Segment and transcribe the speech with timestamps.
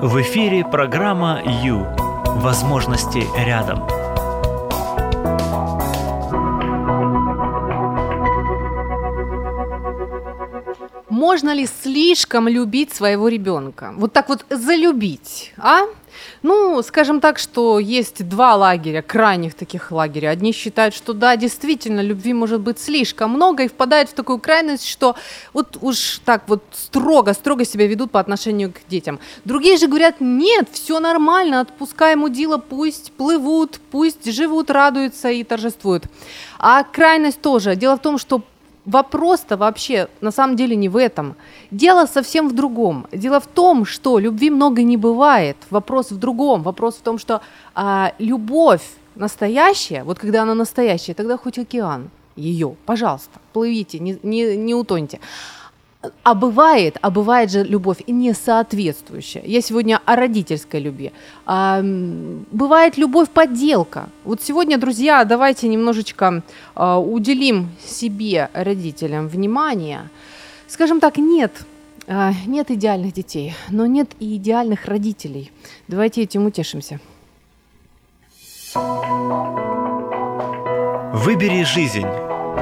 [0.00, 1.84] В эфире программа «Ю».
[2.36, 3.80] Возможности рядом.
[11.10, 13.92] Можно ли слишком любить своего ребенка?
[13.96, 15.80] Вот так вот залюбить, а?
[16.42, 20.30] Ну, скажем так, что есть два лагеря, крайних таких лагеря.
[20.30, 24.86] Одни считают, что да, действительно, любви может быть слишком много и впадают в такую крайность,
[24.86, 25.16] что
[25.52, 29.18] вот уж так вот строго, строго себя ведут по отношению к детям.
[29.44, 35.44] Другие же говорят, нет, все нормально, отпускай ему дело, пусть плывут, пусть живут, радуются и
[35.44, 36.04] торжествуют.
[36.58, 37.76] А крайность тоже.
[37.76, 38.42] Дело в том, что
[38.88, 41.36] вопрос-то вообще на самом деле не в этом.
[41.70, 43.06] Дело совсем в другом.
[43.12, 45.56] Дело в том, что любви много не бывает.
[45.70, 46.62] Вопрос в другом.
[46.62, 47.40] Вопрос в том, что
[47.74, 48.82] а, любовь
[49.14, 55.20] настоящая, вот когда она настоящая, тогда хоть океан ее, пожалуйста, плывите, не, не, не утоньте.
[56.22, 59.42] А бывает, а бывает же любовь несоответствующая.
[59.44, 61.12] Я сегодня о родительской любви.
[61.46, 64.08] А, бывает любовь подделка.
[64.24, 66.42] Вот сегодня, друзья, давайте немножечко
[66.74, 70.10] а, уделим себе, родителям, внимание.
[70.66, 71.52] Скажем так, нет,
[72.06, 75.50] а, нет идеальных детей, но нет и идеальных родителей.
[75.88, 77.00] Давайте этим утешимся.
[81.14, 82.06] Выбери жизнь.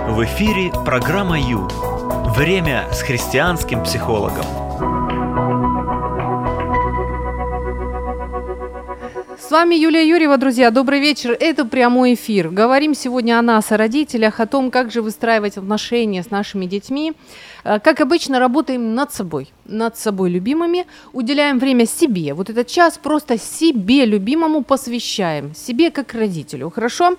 [0.09, 1.96] В эфире программа Ю.
[2.37, 4.45] Время с христианским психологом.
[9.39, 10.71] С вами Юлия Юрьева, друзья.
[10.71, 11.35] Добрый вечер.
[11.41, 12.51] Это прямой эфир.
[12.51, 17.15] Говорим сегодня о нас, о родителях, о том, как же выстраивать отношения с нашими детьми.
[17.65, 20.85] Э, как обычно, работаем над собой, над собой любимыми,
[21.15, 22.35] уделяем время себе.
[22.35, 26.69] Вот этот час просто себе любимому посвящаем, себе как родителю.
[26.69, 27.17] Хорошо?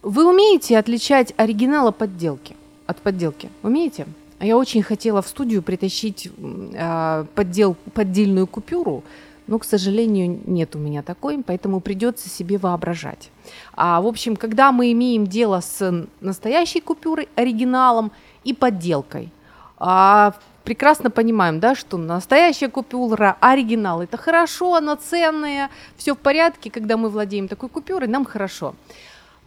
[0.00, 2.56] Вы умеете отличать оригинал от подделки?
[2.86, 3.50] От подделки?
[3.62, 4.06] Умеете?
[4.40, 9.04] А я очень хотела в студию притащить э, поддел, поддельную купюру,
[9.46, 13.30] но, к сожалению, нет у меня такой, поэтому придется себе воображать.
[13.74, 19.30] А, в общем, когда мы имеем дело с настоящей купюрой, оригиналом и подделкой,
[19.76, 20.32] а,
[20.64, 26.96] прекрасно понимаем, да, что настоящая купюра, оригинал, это хорошо, она ценная, все в порядке, когда
[26.96, 28.74] мы владеем такой купюрой, нам хорошо.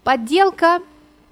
[0.03, 0.81] Подделка,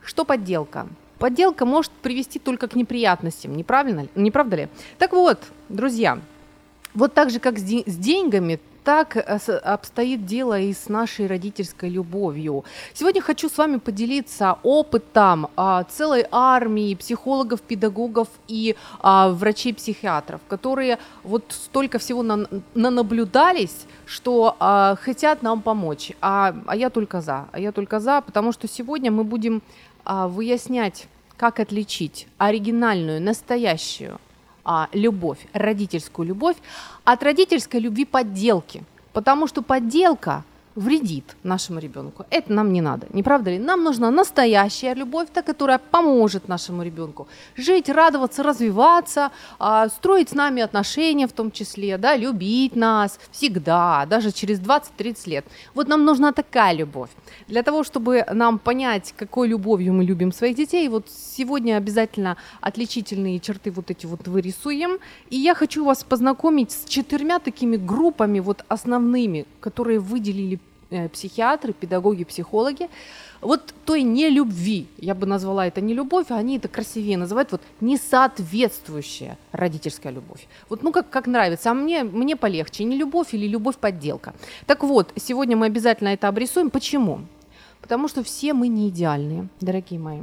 [0.03, 0.87] что подделка?
[1.21, 4.69] Подделка может привести только к неприятностям, неправильно, не правда ли?
[4.97, 5.37] Так вот,
[5.69, 6.19] друзья,
[6.95, 9.21] вот так же, как с, с деньгами, так э,
[9.63, 12.63] обстоит дело и с нашей родительской любовью.
[12.93, 20.97] Сегодня хочу с вами поделиться опытом а, целой армии психологов, педагогов и а, врачей-психиатров, которые
[21.23, 26.13] вот столько всего на, на наблюдались, что а, хотят нам помочь.
[26.21, 29.61] А, а я только за, а я только за, потому что сегодня мы будем
[30.05, 31.07] выяснять,
[31.37, 34.19] как отличить оригинальную, настоящую
[34.63, 36.55] а, любовь, родительскую любовь,
[37.03, 38.83] от родительской любви подделки.
[39.13, 40.43] Потому что подделка
[40.75, 42.25] вредит нашему ребенку.
[42.29, 43.59] Это нам не надо, не правда ли?
[43.59, 47.27] Нам нужна настоящая любовь, та, которая поможет нашему ребенку
[47.57, 54.05] жить, радоваться, развиваться, а, строить с нами отношения в том числе, да, любить нас всегда,
[54.05, 55.45] даже через 20-30 лет.
[55.73, 57.09] Вот нам нужна такая любовь.
[57.47, 63.39] Для того, чтобы нам понять, какой любовью мы любим своих детей, вот сегодня обязательно отличительные
[63.39, 64.99] черты вот эти вот вырисуем.
[65.29, 70.59] И я хочу вас познакомить с четырьмя такими группами вот основными, которые выделили
[71.11, 72.89] психиатры, педагоги, психологи,
[73.41, 77.61] вот той нелюбви, я бы назвала это не любовь, а они это красивее называют, вот
[77.81, 80.47] несоответствующая родительская любовь.
[80.69, 84.33] Вот ну как, как нравится, а мне, мне полегче, не любовь или любовь-подделка.
[84.67, 86.69] Так вот, сегодня мы обязательно это обрисуем.
[86.69, 87.21] Почему?
[87.81, 90.21] Потому что все мы не идеальные, дорогие мои.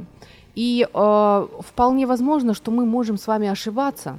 [0.55, 4.17] И э, вполне возможно, что мы можем с вами ошибаться,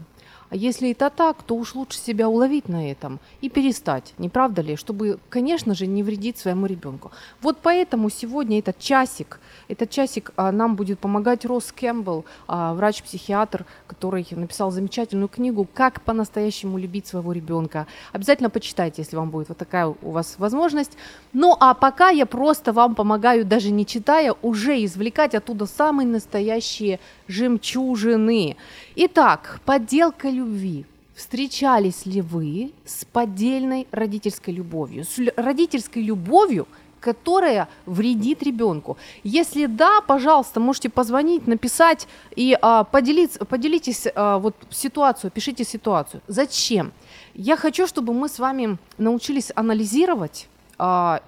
[0.51, 4.63] а если это так, то уж лучше себя уловить на этом и перестать, не правда
[4.63, 7.13] ли, чтобы, конечно же, не вредить своему ребенку.
[7.41, 9.39] Вот поэтому сегодня этот часик,
[9.69, 16.03] этот часик а, нам будет помогать Росс Кэмпбелл, а, врач-психиатр, который написал замечательную книгу «Как
[16.03, 17.87] по-настоящему любить своего ребенка».
[18.13, 20.97] Обязательно почитайте, если вам будет вот такая у вас возможность.
[21.33, 26.99] Ну а пока я просто вам помогаю, даже не читая, уже извлекать оттуда самые настоящие
[27.29, 28.57] жемчужины.
[29.03, 30.85] Итак, подделка любви.
[31.15, 35.05] Встречались ли вы с поддельной родительской любовью?
[35.05, 36.69] С родительской любовью,
[37.01, 38.99] которая вредит ребенку.
[39.25, 46.21] Если да, пожалуйста, можете позвонить, написать и а, поделиться, поделитесь а, вот ситуацию, пишите ситуацию.
[46.29, 46.93] Зачем?
[47.33, 50.47] Я хочу, чтобы мы с вами научились анализировать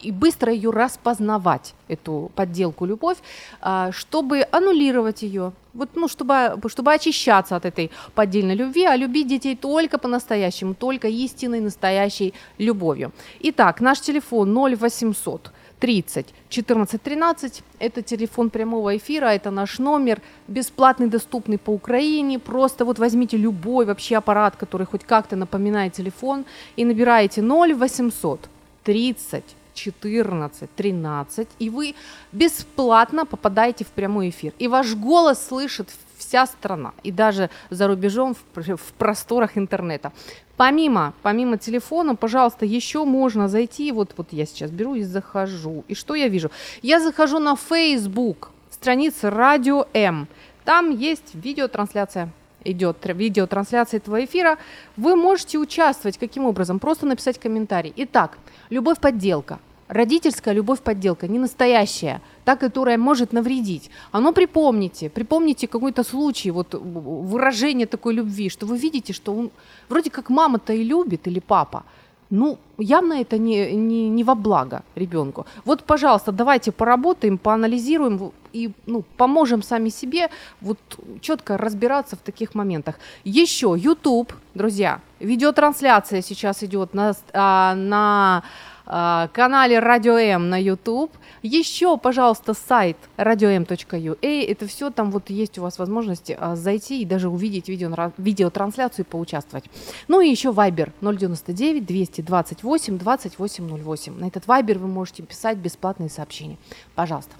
[0.01, 3.19] и быстро ее распознавать, эту подделку любовь,
[3.61, 9.29] а, чтобы аннулировать ее, вот, ну, чтобы, чтобы очищаться от этой поддельной любви, а любить
[9.29, 13.13] детей только по-настоящему, только истинной настоящей любовью.
[13.41, 17.63] Итак, наш телефон 0800 30 14 13.
[17.81, 22.39] Это телефон прямого эфира, это наш номер, бесплатный, доступный по Украине.
[22.39, 26.45] Просто вот возьмите любой вообще аппарат, который хоть как-то напоминает телефон,
[26.77, 28.49] и набираете 0800
[28.85, 29.45] 30
[29.75, 31.95] 14, 13, и вы
[32.33, 34.53] бесплатно попадаете в прямой эфир.
[34.59, 35.89] И ваш голос слышит
[36.19, 40.13] вся страна, и даже за рубежом в, в просторах интернета.
[40.57, 45.85] Помимо, помимо телефона, пожалуйста, еще можно зайти, вот, вот я сейчас беру и захожу.
[45.89, 46.51] И что я вижу?
[46.83, 50.29] Я захожу на Facebook, страница Радио М.
[50.65, 52.31] Там есть видеотрансляция
[52.65, 54.59] идет видеотрансляция этого эфира,
[54.97, 56.19] вы можете участвовать.
[56.19, 56.79] Каким образом?
[56.79, 57.93] Просто написать комментарий.
[57.97, 58.39] Итак,
[58.71, 59.59] любовь-подделка.
[59.89, 63.91] Родительская любовь-подделка, не настоящая, та, которая может навредить.
[64.11, 69.51] Оно припомните, припомните какой-то случай, вот выражение такой любви, что вы видите, что он
[69.91, 71.85] вроде как мама-то и любит, или папа,
[72.33, 75.45] ну, явно это не, не, не во благо ребенку.
[75.67, 80.31] Вот, пожалуйста, давайте поработаем, поанализируем и ну, поможем сами себе
[80.63, 80.79] вот
[81.21, 82.95] четко разбираться в таких моментах.
[83.25, 88.43] Еще YouTube, друзья, видеотрансляция сейчас идет на, а, на
[88.87, 91.13] а, канале Радио М на YouTube.
[91.43, 94.17] Еще, пожалуйста, сайт radio.m.ua.
[94.23, 99.05] Это все там вот есть у вас возможность а, зайти и даже увидеть видео, видеотрансляцию
[99.05, 99.65] и поучаствовать.
[100.07, 104.19] Ну и еще Viber 099 228 2808.
[104.19, 106.59] На этот Viber вы можете писать бесплатные сообщения.
[106.95, 107.33] Пожалуйста.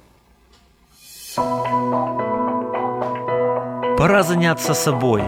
[3.97, 5.23] Пора заняться собой.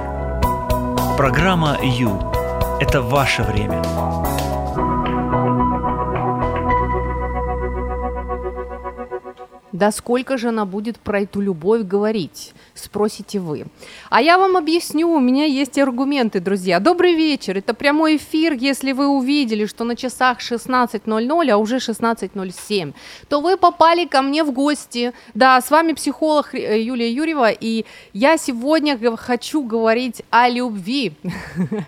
[1.17, 2.11] Программа «Ю»–
[2.81, 3.81] это ваше время.
[9.75, 12.53] Да сколько же она будет про эту любовь говорить?
[12.75, 13.67] Спросите вы.
[14.09, 16.79] А я вам объясню, у меня есть аргументы, друзья.
[16.79, 18.53] Добрый вечер, это прямой эфир.
[18.53, 22.95] Если вы увидели, что на часах 16.00, а уже 16.07,
[23.29, 25.13] то вы попали ко мне в гости.
[25.35, 31.15] Да, с вами психолог э, Юлия Юрьева, и я сегодня хочу говорить о любви.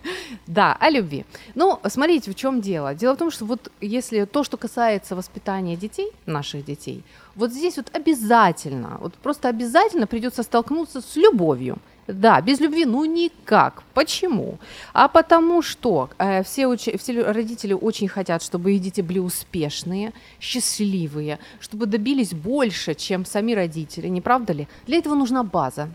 [0.47, 1.25] Да, о любви.
[1.55, 2.95] Ну, смотрите, в чем дело.
[2.95, 7.03] Дело в том, что вот если то, что касается воспитания детей, наших детей,
[7.37, 11.79] вот здесь вот обязательно, вот просто обязательно придется столкнуться с любовью.
[12.09, 13.83] Да, без любви ну никак.
[13.93, 14.59] Почему?
[14.93, 20.13] А потому что э, все, уч- все родители очень хотят, чтобы их дети были успешные,
[20.41, 24.69] счастливые, чтобы добились больше, чем сами родители, не правда ли?
[24.87, 25.89] Для этого нужна база.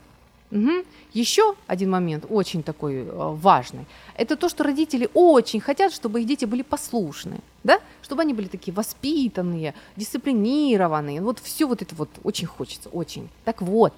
[0.51, 0.83] Угу.
[1.13, 6.27] Еще один момент, очень такой э, важный, это то, что родители очень хотят, чтобы их
[6.27, 7.79] дети были послушны, да?
[8.01, 11.21] чтобы они были такие воспитанные, дисциплинированные.
[11.21, 13.29] Вот все вот это вот очень хочется, очень.
[13.45, 13.93] Так вот,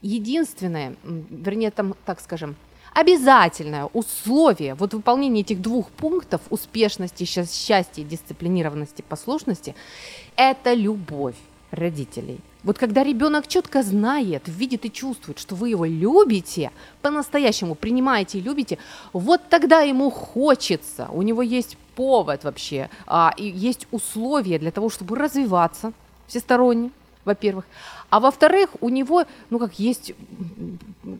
[0.00, 2.56] единственное, вернее, там, так скажем,
[2.94, 9.74] обязательное условие вот выполнения этих двух пунктов успешности, счастья, дисциплинированности, послушности–
[10.36, 11.36] это любовь
[11.70, 12.40] родителей.
[12.64, 16.72] Вот когда ребенок четко знает, видит и чувствует, что вы его любите,
[17.02, 18.78] по-настоящему принимаете и любите,
[19.12, 24.90] вот тогда ему хочется, у него есть повод вообще, а, и есть условия для того,
[24.90, 25.92] чтобы развиваться
[26.26, 26.90] всесторонне,
[27.24, 27.64] во-первых.
[28.10, 30.14] А во-вторых, у него, ну как есть,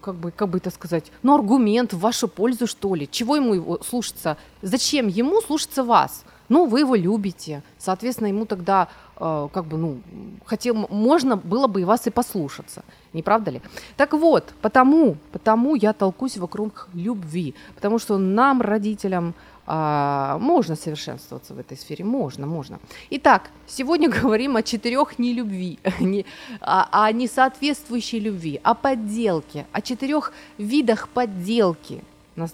[0.00, 3.08] как бы, как бы это сказать, ну аргумент в вашу пользу, что ли.
[3.10, 4.36] Чего ему его слушаться?
[4.62, 6.24] Зачем ему слушаться вас?
[6.48, 7.62] Ну, вы его любите.
[7.78, 10.00] Соответственно, ему тогда э, как бы, ну,
[10.44, 12.82] хотел, можно было бы и вас и послушаться.
[13.12, 13.62] Не правда ли?
[13.96, 17.54] Так вот, потому, потому я толкусь вокруг любви.
[17.74, 19.34] Потому что нам, родителям,
[19.70, 22.78] а, можно совершенствоваться в этой сфере, можно, можно.
[23.10, 26.24] Итак, сегодня говорим о четырех нелюбви, не,
[26.60, 32.02] о, о несоответствующей любви, о подделке, о четырех видах подделки.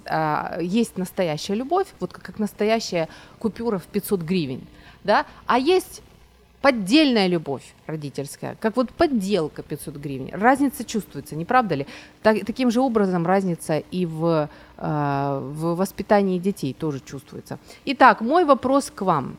[0.07, 4.62] А, есть настоящая любовь, вот как, настоящая купюра в 500 гривен,
[5.03, 6.03] да, а есть
[6.64, 10.31] поддельная любовь родительская, как вот подделка 500 гривен.
[10.33, 11.87] Разница чувствуется, не правда ли?
[12.23, 14.49] Так, таким же образом разница и в,
[14.79, 17.59] э, в воспитании детей тоже чувствуется.
[17.85, 19.37] Итак, мой вопрос к вам.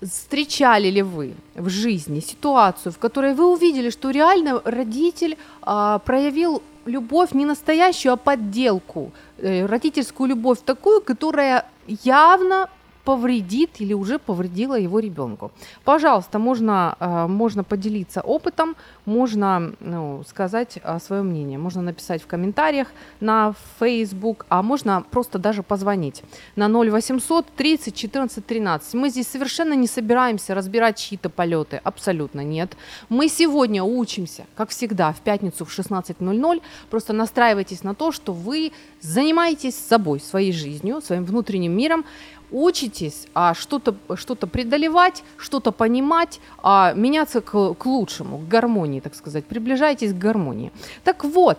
[0.00, 6.62] Встречали ли вы в жизни ситуацию, в которой вы увидели, что реально родитель э, проявил
[6.88, 12.68] любовь не настоящую, а подделку, э, родительскую любовь такую, которая явно
[13.08, 15.50] повредит или уже повредила его ребенку.
[15.84, 22.26] Пожалуйста, можно, э, можно поделиться опытом, можно ну, сказать э, свое мнение, можно написать в
[22.26, 22.88] комментариях
[23.20, 26.22] на Facebook, а можно просто даже позвонить
[26.54, 28.94] на 0800 30 14 13.
[28.94, 32.76] Мы здесь совершенно не собираемся разбирать чьи-то полеты, абсолютно нет.
[33.08, 36.60] Мы сегодня учимся, как всегда, в пятницу в 16.00.
[36.90, 42.04] Просто настраивайтесь на то, что вы занимаетесь собой, своей жизнью, своим внутренним миром,
[42.50, 49.14] учитесь а, что-то что преодолевать, что-то понимать, а, меняться к, к лучшему, к гармонии, так
[49.14, 50.72] сказать, приближайтесь к гармонии.
[51.04, 51.58] Так вот,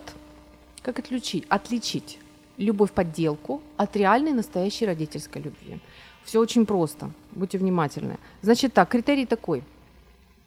[0.82, 2.18] как отличить, отличить
[2.56, 5.78] любовь подделку от реальной настоящей родительской любви?
[6.24, 8.18] Все очень просто, будьте внимательны.
[8.42, 9.62] Значит так, критерий такой.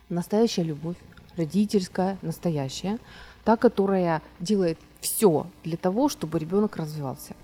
[0.10, 0.98] Настоящая любовь,
[1.38, 3.00] родительская, настоящая,
[3.44, 7.36] та, которая делает все для того, чтобы ребенок развивался.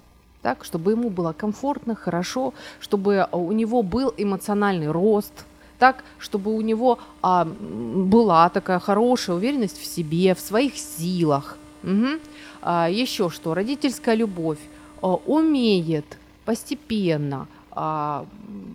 [0.41, 5.46] Так, чтобы ему было комфортно, хорошо, чтобы у него был эмоциональный рост,
[5.79, 11.58] так, чтобы у него а, была такая хорошая уверенность в себе, в своих силах.
[11.84, 12.19] Угу.
[12.62, 14.60] А, еще что, родительская любовь
[15.01, 16.05] а, умеет
[16.46, 18.25] постепенно а,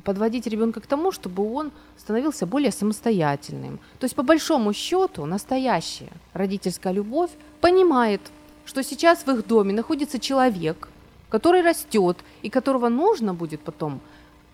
[0.05, 3.79] подводить ребенка к тому, чтобы он становился более самостоятельным.
[3.99, 7.31] То есть, по большому счету, настоящая родительская любовь
[7.61, 8.21] понимает,
[8.65, 10.89] что сейчас в их доме находится человек,
[11.35, 14.01] который растет и которого нужно будет потом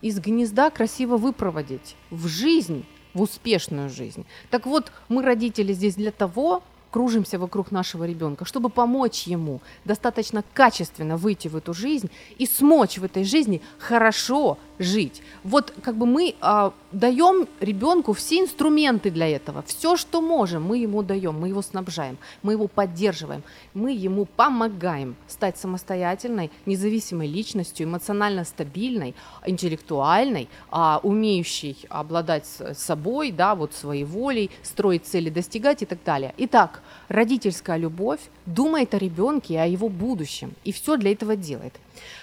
[0.00, 4.24] из гнезда красиво выпроводить в жизнь, в успешную жизнь.
[4.48, 10.44] Так вот, мы, родители, здесь для того, кружимся вокруг нашего ребенка, чтобы помочь ему достаточно
[10.54, 15.22] качественно выйти в эту жизнь и смочь в этой жизни хорошо жить.
[15.44, 20.78] Вот как бы мы а, даем ребенку все инструменты для этого, все, что можем, мы
[20.78, 23.42] ему даем, мы его снабжаем, мы его поддерживаем,
[23.74, 29.14] мы ему помогаем стать самостоятельной, независимой личностью, эмоционально стабильной,
[29.46, 36.34] интеллектуальной, а, умеющей обладать собой, да, вот своей волей, строить цели, достигать и так далее.
[36.38, 41.74] Итак, родительская любовь думает о ребенке о его будущем, и все для этого делает.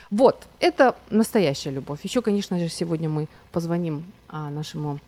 [0.10, 2.00] Вот, это настоящая любовь.
[2.04, 5.00] Еще, конечно же, сегодня мы позвоним а, нашему,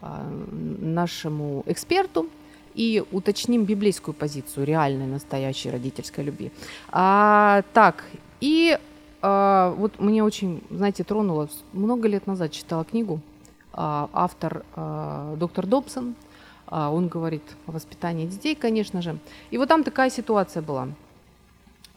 [0.00, 0.28] а,
[0.80, 2.28] нашему эксперту
[2.76, 6.52] и уточним библейскую позицию реальной настоящей родительской любви.
[6.90, 8.04] А, так,
[8.40, 8.78] и
[9.22, 13.20] а, вот мне очень, знаете, тронуло, много лет назад читала книгу,
[13.72, 14.64] а, автор
[15.36, 16.14] доктор Добсон,
[16.68, 19.18] он говорит о воспитании детей, конечно же.
[19.50, 20.88] И вот там такая ситуация была–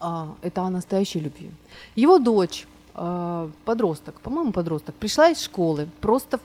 [0.00, 1.50] а, это о настоящей любви.
[1.94, 6.40] Его дочь, а, подросток, по-моему, подросток, пришла из школы просто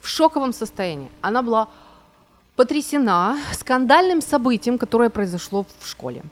[0.00, 1.10] в шоковом состоянии.
[1.20, 1.68] Она была
[2.54, 6.22] потрясена скандальным событием, которое произошло в школе.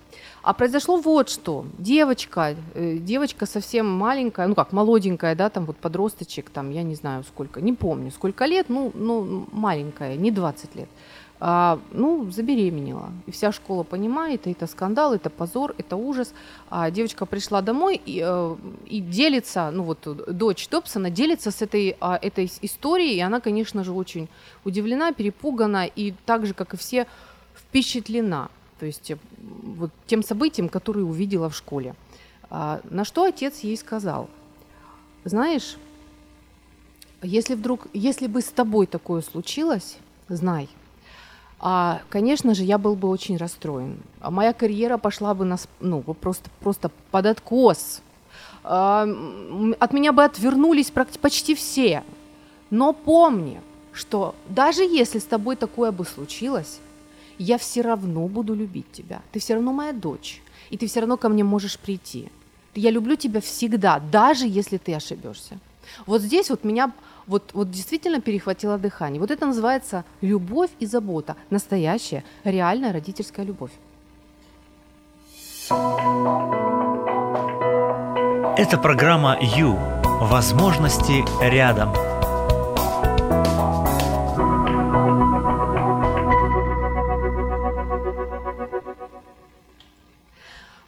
[0.45, 1.65] А произошло вот что.
[1.79, 6.95] Девочка, э, девочка совсем маленькая, ну как, молоденькая, да, там вот подросточек, там, я не
[6.95, 10.89] знаю сколько, не помню сколько лет, ну, ну маленькая, не 20 лет
[11.45, 13.11] а, ну, забеременела.
[13.27, 16.35] И вся школа понимает, это скандал, это позор, это ужас.
[16.71, 18.57] А девочка пришла домой и, э,
[18.87, 20.07] и делится, ну вот
[20.37, 24.29] дочь Добсона делится с этой, а, этой историей, и она, конечно же, очень
[24.63, 27.09] удивлена, перепугана и так же, как и все,
[27.57, 28.49] впечатлена.
[28.79, 31.97] То есть э, вот тем событием, которое увидела в школе.
[32.51, 34.31] А, на что отец ей сказал,
[35.25, 35.77] знаешь,
[37.21, 40.69] если вдруг, если бы с тобой такое случилось, знай–
[41.65, 43.99] а, конечно же, я был бы очень расстроен.
[44.21, 48.03] А моя карьера пошла бы на, ну, просто, просто под откос.
[48.65, 49.07] А,
[49.79, 52.03] от меня бы отвернулись почти все.
[52.71, 53.61] Но помни,
[53.93, 56.81] что даже если с тобой такое бы случилось,
[57.39, 59.23] я все равно буду любить тебя.
[59.31, 62.29] Ты все равно моя дочь, и ты все равно ко мне можешь прийти.
[62.75, 65.59] Я люблю тебя всегда, даже если ты ошибешься.
[66.07, 66.93] Вот здесь вот меня
[67.27, 69.21] вот, вот действительно перехватило дыхание.
[69.21, 71.37] Вот это называется любовь и забота.
[71.51, 73.73] Настоящая, реальная родительская любовь.
[78.57, 79.79] Это программа «Ю».
[80.21, 81.93] Возможности рядом.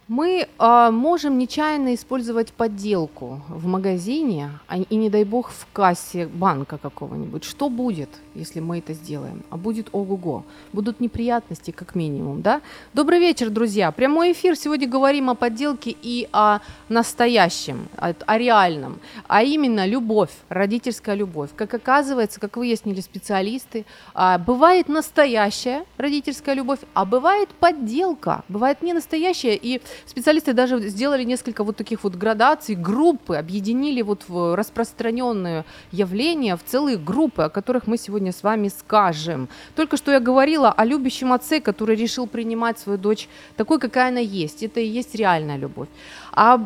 [0.07, 6.27] Мы э, можем нечаянно использовать подделку в магазине а, и, не дай бог, в кассе
[6.27, 7.43] банка какого-нибудь.
[7.43, 9.43] Что будет, если мы это сделаем?
[9.49, 10.43] А будет ого-го.
[10.73, 12.61] Будут неприятности, как минимум, да?
[12.93, 13.91] Добрый вечер, друзья.
[13.91, 14.55] Прямой эфир.
[14.55, 16.59] Сегодня говорим о подделке и о
[16.89, 18.99] настоящем, о, о реальном.
[19.27, 21.49] А именно любовь, родительская любовь.
[21.55, 28.43] Как оказывается, как выяснили специалисты, э, бывает настоящая родительская любовь, а бывает подделка.
[28.49, 29.55] Бывает не настоящая.
[29.55, 35.63] И специалисты специалисты даже сделали несколько вот таких вот градаций, группы, объединили вот в распространенные
[35.91, 39.47] явления в целые группы, о которых мы сегодня с вами скажем.
[39.75, 44.21] Только что я говорила о любящем отце, который решил принимать свою дочь такой, какая она
[44.21, 44.63] есть.
[44.63, 45.87] Это и есть реальная любовь.
[46.31, 46.59] А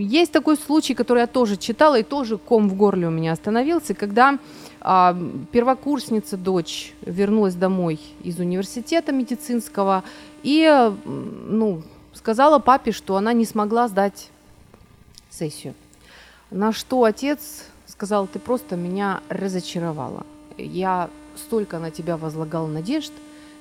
[0.00, 3.94] есть такой случай, который я тоже читала, и тоже ком в горле у меня остановился,
[3.94, 4.38] когда
[4.80, 5.16] а,
[5.52, 10.02] первокурсница дочь вернулась домой из университета медицинского
[10.44, 11.82] и ну,
[12.26, 14.30] сказала папе, что она не смогла сдать
[15.30, 15.74] сессию.
[16.50, 20.26] На что отец сказал, ты просто меня разочаровала.
[20.58, 23.12] Я столько на тебя возлагал надежд.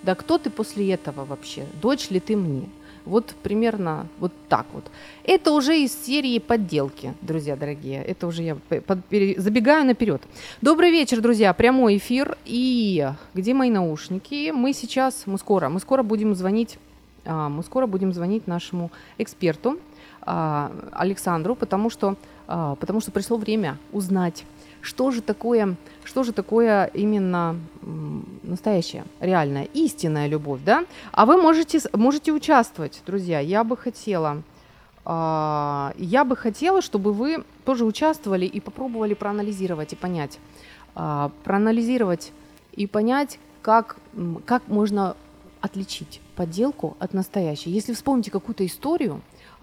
[0.02, 1.68] Да кто ты после этого вообще?
[1.80, 2.68] Дочь ли ты мне?
[3.06, 4.86] Вот примерно вот так вот.
[5.24, 8.04] Это уже из серии подделки, друзья дорогие.
[8.04, 8.98] Это уже я под,
[9.38, 10.24] забегаю наперед.
[10.62, 11.54] Добрый вечер, друзья.
[11.54, 12.36] Прямой эфир.
[12.46, 14.50] И где мои наушники?
[14.50, 16.80] Мы сейчас, мы скоро, мы скоро будем звонить,
[17.26, 19.80] мы скоро будем звонить нашему эксперту
[20.26, 22.16] а, Александру, потому что,
[22.48, 24.44] а, потому что пришло время узнать
[24.82, 27.56] что же такое, что же такое именно
[28.44, 30.86] настоящая, реальная, истинная любовь, да?
[31.12, 33.40] А вы можете, можете участвовать, друзья.
[33.40, 34.44] Я бы хотела,
[35.04, 40.38] я бы хотела, чтобы вы тоже участвовали и попробовали проанализировать и понять,
[40.94, 42.32] проанализировать
[42.74, 43.98] и понять, как,
[44.46, 45.18] как можно
[45.62, 47.72] отличить подделку от настоящей.
[47.72, 49.22] Если вспомните какую-то историю,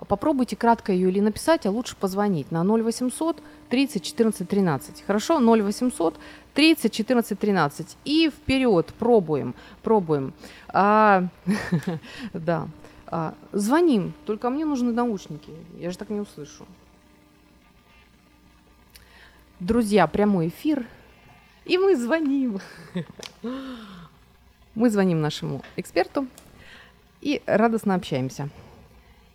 [0.09, 5.05] попробуйте кратко ее или написать, а лучше позвонить на 0800 30 14 13.
[5.07, 5.39] Хорошо?
[5.39, 6.15] 0800
[6.55, 7.97] 30 14 13.
[8.05, 10.33] И вперед, пробуем, пробуем.
[10.69, 11.29] А,
[12.33, 12.69] да.
[13.07, 15.51] А, звоним, только мне нужны наушники.
[15.79, 16.67] Я же так не услышу.
[19.61, 20.87] Друзья, прямой эфир.
[21.65, 22.59] И мы звоним.
[24.75, 26.27] Мы звоним нашему эксперту
[27.23, 28.51] и радостно общаемся.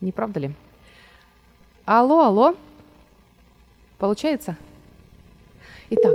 [0.01, 0.51] Не правда ли?
[1.85, 2.55] Алло, алло.
[3.97, 4.57] Получается?
[5.89, 6.13] Итак,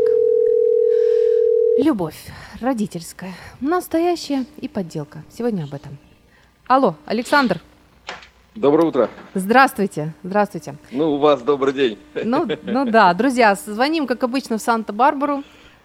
[1.78, 5.24] любовь родительская, настоящая и подделка.
[5.30, 5.98] Сегодня об этом.
[6.68, 7.60] Алло, Александр.
[8.54, 9.08] Доброе утро.
[9.34, 10.76] Здравствуйте, здравствуйте.
[10.90, 11.98] Ну, у вас добрый день.
[12.22, 15.42] Ну, ну да, друзья, звоним, как обычно, в Санта-Барбару.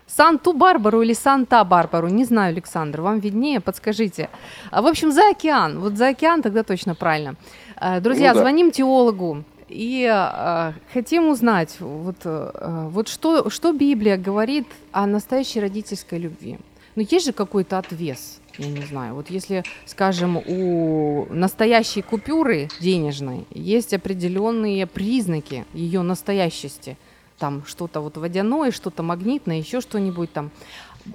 [0.07, 4.29] Санту-Барбару или Санта-Барбару, не знаю, Александр, вам виднее, подскажите.
[4.71, 7.35] А, в общем, за океан, вот за океан тогда точно правильно.
[7.75, 8.41] А, друзья, ну, да.
[8.41, 15.59] звоним теологу и э, хотим узнать, вот, э, вот что, что Библия говорит о настоящей
[15.59, 16.57] родительской любви.
[16.95, 19.13] Ну, есть же какой-то отвес, я не знаю.
[19.13, 26.97] Вот если, скажем, у настоящей купюры денежной есть определенные признаки ее настоящести–
[27.37, 30.51] там что-то вот водяное, что-то магнитное, еще что-нибудь там.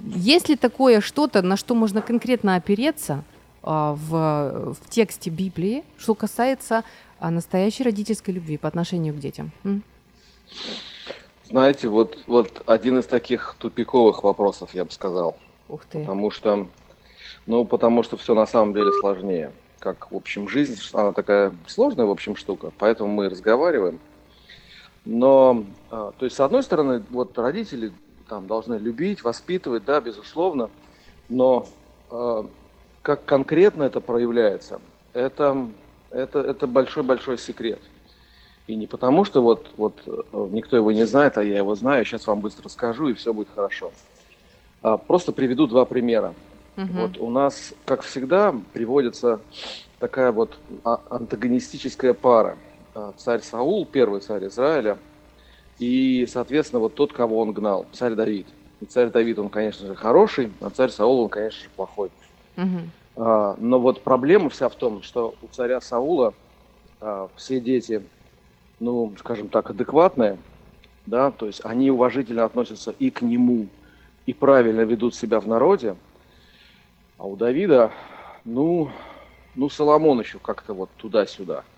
[0.01, 3.23] Есть ли такое что-то, на что можно конкретно опереться
[3.61, 6.83] а, в, в тексте Библии, что касается
[7.19, 9.51] а, настоящей родительской любви по отношению к детям?
[9.63, 9.83] М?
[11.45, 15.37] Знаете, вот, вот один из таких тупиковых вопросов, я бы сказал.
[15.69, 15.99] Ух ты.
[15.99, 16.67] Потому что,
[17.45, 19.51] ну, потому что все на самом деле сложнее.
[19.79, 22.71] Как, в общем, жизнь, она такая сложная, в общем, штука.
[22.79, 23.99] Поэтому мы разговариваем.
[25.05, 27.91] Но, а, то есть, с одной стороны, вот родители
[28.29, 30.69] там должны любить, воспитывать, да, безусловно,
[31.27, 31.67] но
[32.09, 32.43] э,
[33.01, 34.79] как конкретно это проявляется,
[35.13, 35.67] это,
[36.09, 37.79] это, это большой-большой секрет.
[38.65, 42.05] И не потому, что вот, вот э, никто его не знает, а я его знаю,
[42.05, 43.91] сейчас вам быстро скажу, и все будет хорошо.
[44.81, 46.33] А, просто приведу два примера.
[46.77, 46.87] Угу.
[46.93, 49.41] Вот у нас, как всегда, приводится
[49.99, 52.57] такая вот а, антагонистическая пара–
[53.17, 54.97] царь Саул, первый царь Израиля,
[55.79, 58.47] и, соответственно, вот тот, кого он гнал, царь Давид.
[58.81, 62.11] И царь Давид, он, конечно же, хороший, а царь Саул, он, конечно же, плохой.
[62.57, 63.15] Угу.
[63.15, 66.33] Но вот проблема вся в том, что у царя Саула
[66.99, 68.03] а, все дети,
[68.79, 70.37] ну, скажем так, адекватные,
[71.05, 73.67] да, то есть они уважительно относятся и к нему,
[74.25, 75.95] и правильно ведут себя в народе,
[77.17, 77.91] а у Давида,
[78.45, 78.89] ну,
[79.55, 81.63] ну, Соломон еще как-то вот туда-сюда–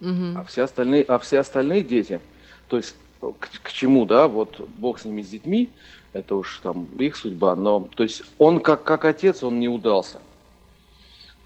[0.00, 0.38] Угу.
[0.38, 2.20] А, все остальные, а все остальные дети,
[2.68, 5.70] то есть к, к чему, да, вот Бог с ними, с детьми,
[6.12, 10.20] это уж там их судьба, но, то есть он как, как отец, он не удался.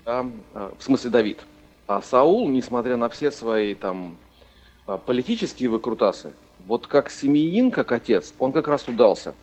[0.05, 1.41] Да, а, в смысле Давид.
[1.87, 4.17] А Саул, несмотря на все свои там
[4.87, 6.33] а, политические выкрутасы,
[6.67, 9.35] вот как семьянин, как отец, он как раз удался.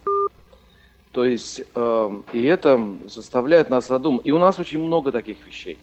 [1.12, 4.26] То есть, э, и это заставляет нас задумать.
[4.26, 5.80] И у нас очень много таких вещей.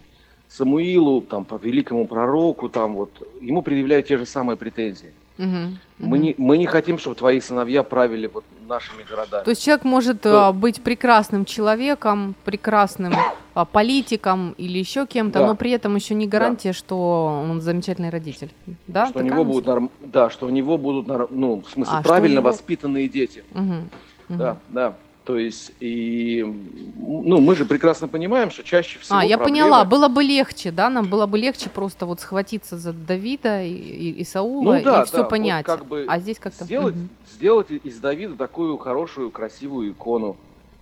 [0.57, 5.13] Самуилу, там, по великому пророку, там, вот, ему предъявляют те же самые претензии.
[5.37, 5.79] Угу.
[5.99, 9.43] Мы, не, мы не хотим, чтобы твои сыновья правили вот нашими городами.
[9.43, 10.53] То есть человек может То...
[10.53, 13.15] быть прекрасным человеком, прекрасным
[13.55, 15.47] а, политиком или еще кем-то, да.
[15.49, 16.75] но при этом еще не гарантия, да.
[16.75, 18.51] что он замечательный родитель.
[18.87, 19.91] Да, что у него будут норм...
[20.01, 21.27] да, что у него будут норм...
[21.31, 22.49] ну, в смысле, а, правильно него...
[22.51, 23.43] воспитанные дети.
[23.55, 23.75] Угу.
[24.29, 24.39] Угу.
[24.39, 24.95] Да, да.
[25.25, 26.45] То есть, и,
[26.97, 29.63] ну, мы же прекрасно понимаем, что чаще всего А, я проблемы...
[29.63, 33.73] поняла, было бы легче, да, нам было бы легче просто вот схватиться за Давида и,
[33.73, 35.67] и, и Саула ну, да, и все да, понять.
[35.67, 36.65] Вот как бы а здесь как-то...
[36.65, 37.09] Сделать, угу.
[37.35, 40.37] сделать из Давида такую хорошую, красивую икону.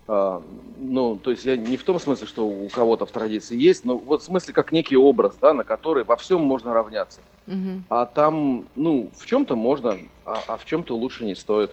[0.08, 0.42] А,
[0.76, 3.96] ну, то есть я не в том смысле, что у кого-то в традиции есть, но
[3.96, 7.20] вот в смысле как некий образ, да, на который во всем можно равняться.
[7.46, 7.82] Угу.
[7.90, 11.70] А там, ну, в чем-то можно, а, а в чем-то лучше не стоит.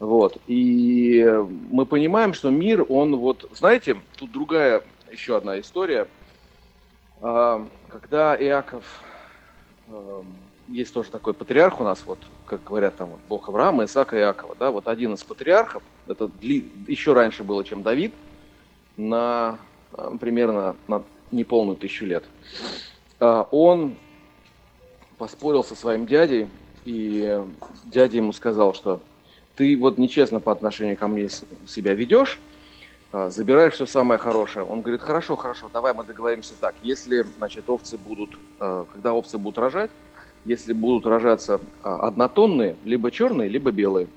[0.00, 0.38] Вот.
[0.46, 1.22] И
[1.70, 4.82] мы понимаем, что мир, он вот, знаете, тут другая
[5.12, 6.08] еще одна история.
[7.20, 8.84] А, когда Иаков,
[9.88, 10.24] эм,
[10.68, 14.20] есть тоже такой патриарх у нас, вот, как говорят там, вот, Бог Авраама, Исаака и
[14.20, 16.30] Иакова, да, вот один из патриархов, это
[16.86, 18.14] еще раньше было, чем Давид,
[18.96, 19.58] на
[19.92, 22.24] э, примерно на неполную тысячу лет.
[23.18, 23.96] А, он
[25.18, 26.48] поспорил со своим дядей,
[26.86, 27.38] и
[27.84, 29.02] дядя ему сказал, что
[29.60, 32.38] ты вот нечестно по отношению ко мне себя ведешь,
[33.12, 34.64] а, забираешь все самое хорошее.
[34.64, 36.74] Он говорит, хорошо, хорошо, давай мы договоримся так.
[36.80, 39.90] Если, значит, овцы будут, а, когда овцы будут рожать,
[40.46, 44.08] если будут рожаться а, однотонные, либо черные, либо белые,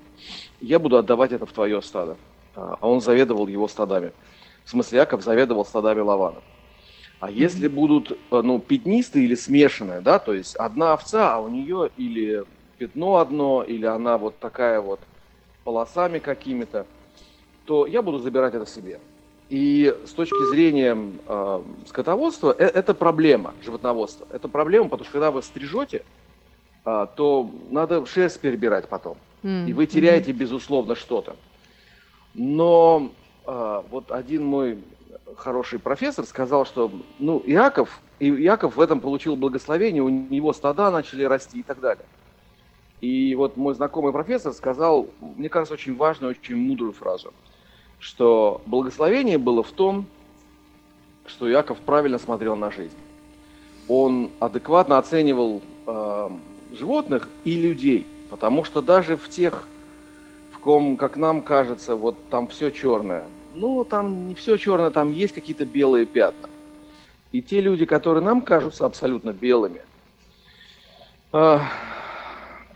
[0.60, 2.16] я буду отдавать это в твое стадо.
[2.54, 4.12] А он заведовал его стадами.
[4.64, 6.40] В смысле, Яков заведовал стадами Лавана.
[7.20, 11.90] А если будут, ну, пятнистые или смешанные, да, то есть одна овца, а у нее
[11.98, 12.44] или
[12.78, 15.00] пятно одно, или она вот такая вот
[15.64, 16.86] полосами какими-то,
[17.64, 19.00] то я буду забирать это себе.
[19.48, 20.96] И с точки зрения
[21.26, 24.26] э, скотоводства, э, это проблема животноводства.
[24.30, 26.04] Это проблема, потому что когда вы стрижете,
[26.84, 29.16] э, то надо шерсть перебирать потом.
[29.42, 29.68] Mm.
[29.68, 30.36] И вы теряете, mm-hmm.
[30.36, 31.36] безусловно, что-то.
[32.32, 33.10] Но
[33.46, 34.78] э, вот один мой
[35.36, 40.90] хороший профессор сказал, что ну, Иаков, и Иаков в этом получил благословение, у него стада
[40.90, 42.04] начали расти и так далее.
[43.04, 47.34] И вот мой знакомый профессор сказал, мне кажется, очень важную, очень мудрую фразу,
[47.98, 50.06] что благословение было в том,
[51.26, 52.96] что Яков правильно смотрел на жизнь.
[53.88, 56.30] Он адекватно оценивал э,
[56.72, 59.68] животных и людей, потому что даже в тех,
[60.52, 65.12] в ком, как нам кажется, вот там все черное, ну там не все черное, там
[65.12, 66.48] есть какие-то белые пятна.
[67.32, 69.82] И те люди, которые нам кажутся абсолютно белыми,
[71.34, 71.58] э,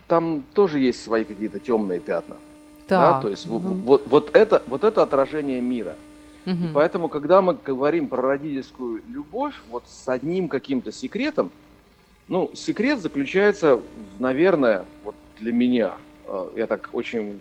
[0.09, 2.35] там тоже есть свои какие-то темные пятна.
[2.89, 3.13] Да.
[3.13, 3.21] да?
[3.21, 3.59] То есть угу.
[3.59, 5.95] вот, вот, это, вот это отражение мира.
[6.45, 6.55] Угу.
[6.55, 11.51] И поэтому, когда мы говорим про родительскую любовь, вот с одним каким-то секретом,
[12.27, 13.79] ну, секрет заключается,
[14.17, 15.93] наверное, вот для меня,
[16.25, 17.39] э, я так очень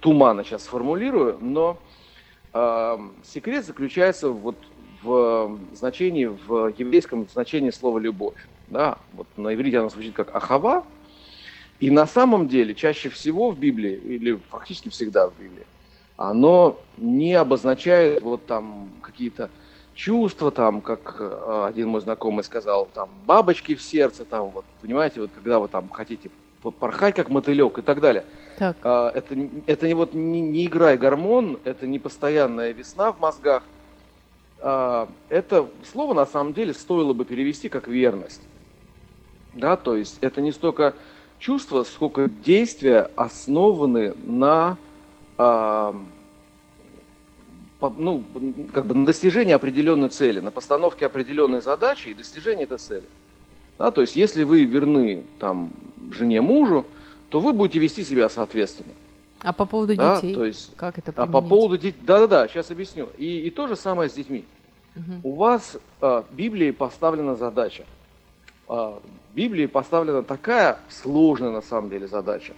[0.00, 1.76] туманно сейчас сформулирую, но
[2.52, 4.56] э, секрет заключается вот
[5.02, 8.36] в значении, в еврейском значении слова «любовь».
[8.68, 8.98] Да?
[9.12, 10.84] Вот на иврите оно звучит как «ахава»,
[11.80, 15.66] и на самом деле чаще всего в Библии, или фактически всегда в Библии,
[16.16, 19.50] оно не обозначает вот там какие-то
[19.94, 25.20] чувства, там, как э, один мой знакомый сказал, там, бабочки в сердце, там, вот, понимаете,
[25.20, 26.30] вот, когда вы там хотите
[26.70, 28.24] порхать, как мотылек и так далее.
[28.58, 28.76] Так.
[28.82, 33.20] А, это, это не вот не, не игра и гормон, это не постоянная весна в
[33.20, 33.62] мозгах.
[34.60, 38.42] А, это слово на самом деле стоило бы перевести как верность.
[39.52, 40.94] Да, то есть это не столько
[41.38, 44.76] чувства, сколько действия основаны на,
[45.38, 45.92] э,
[47.78, 48.24] по, ну,
[48.72, 53.04] как бы на достижении определенной цели, на постановке определенной задачи и достижении этой цели.
[53.78, 55.70] Да, то есть, если вы верны там,
[56.12, 56.86] жене мужу,
[57.28, 58.92] то вы будете вести себя соответственно.
[59.40, 60.34] А по поводу да, детей?
[60.34, 61.28] То есть, как это применить?
[61.28, 63.08] А по поводу детей, да-да-да, сейчас объясню.
[63.18, 64.44] И, и то же самое с детьми.
[64.96, 65.28] Угу.
[65.30, 67.84] У вас э, в Библии поставлена задача.
[68.68, 68.94] Э,
[69.34, 72.52] Библии поставлена такая сложная на самом деле задача,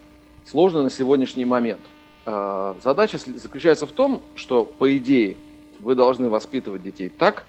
[0.45, 1.81] сложная на сегодняшний момент.
[2.27, 5.39] А, задача заключается в том, что, по идее,
[5.81, 7.47] вы должны воспитывать детей так,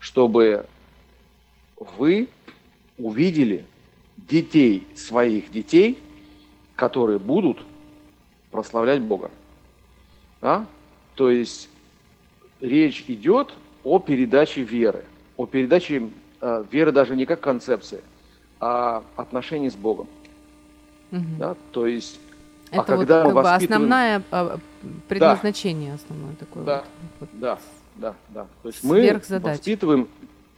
[0.00, 0.66] чтобы
[1.96, 2.28] вы
[2.98, 3.64] увидели
[4.16, 5.98] детей своих детей,
[6.74, 7.62] которые будут
[8.50, 9.30] прославлять Бога.
[10.40, 10.66] Да?
[11.14, 11.68] То есть
[12.60, 15.04] речь идет о передаче веры,
[15.36, 18.00] о передаче э, веры даже не как концепции,
[18.62, 20.06] а отношений с Богом.
[21.10, 21.24] Угу.
[21.38, 21.56] Да?
[21.72, 22.20] То есть,
[22.70, 23.82] а Это а вот когда как бы воспитываем...
[23.82, 24.58] основное а,
[25.08, 25.94] предназначение да.
[25.96, 26.64] основное такое.
[26.64, 26.84] Да,
[27.18, 27.28] вот.
[27.32, 27.58] да,
[27.96, 28.46] да, да.
[28.62, 30.08] То есть мы воспитываем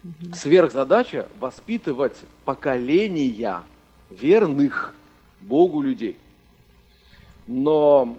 [0.04, 0.34] угу.
[0.34, 3.62] сверхзадача воспитывать поколения
[4.10, 4.94] верных
[5.40, 6.18] Богу людей.
[7.46, 8.18] Но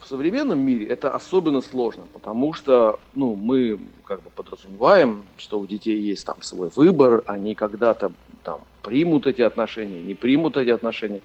[0.00, 5.66] в современном мире это особенно сложно, потому что ну, мы как бы подразумеваем, что у
[5.66, 8.12] детей есть там свой выбор, они когда-то
[8.44, 11.22] там примут эти отношения, не примут эти отношения.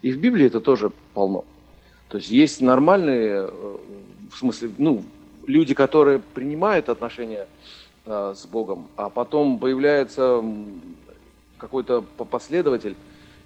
[0.00, 1.44] И в Библии это тоже полно.
[2.08, 3.76] То есть есть нормальные, э,
[4.32, 5.04] в смысле, ну,
[5.46, 7.46] люди, которые принимают отношения
[8.06, 10.42] э, с Богом, а потом появляется
[11.58, 12.96] какой-то последователь,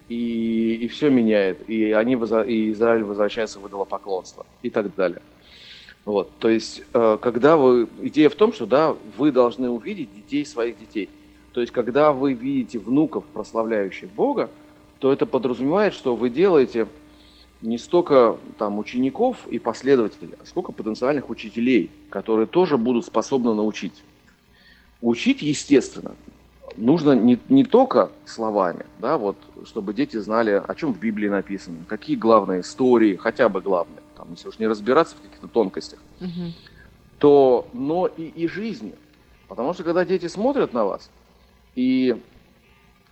[0.09, 5.21] и, и все меняет, и, они, и Израиль возвращается в идолопоклонство и так далее.
[6.05, 10.47] Вот, то есть, э, когда вы, идея в том, что, да, вы должны увидеть детей
[10.47, 11.11] своих детей.
[11.57, 14.51] То есть, когда вы видите внуков, прославляющих Бога,
[14.99, 16.87] то это подразумевает, что вы делаете
[17.63, 23.95] не столько там учеников и последователей, а сколько потенциальных учителей, которые тоже будут способны научить.
[25.01, 26.15] Учить, естественно,
[26.77, 31.79] нужно не, не только словами, да, вот, чтобы дети знали, о чем в Библии написано,
[31.89, 36.53] какие главные истории, хотя бы главные, там, если уж не разбираться в каких-то тонкостях, угу.
[37.19, 38.93] то, но и, и жизни.
[39.49, 41.09] Потому что когда дети смотрят на вас,
[41.77, 42.21] и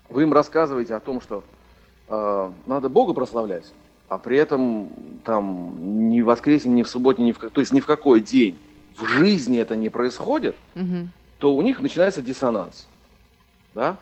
[0.09, 1.45] вы им рассказываете о том, что
[2.09, 3.73] э, надо Бога прославлять,
[4.09, 4.89] а при этом
[5.25, 8.59] там ни в воскресенье, ни в субботе, ни в, то есть ни в какой день
[8.97, 11.09] в жизни это не происходит, угу.
[11.39, 12.89] то у них начинается диссонанс
[13.75, 13.97] да,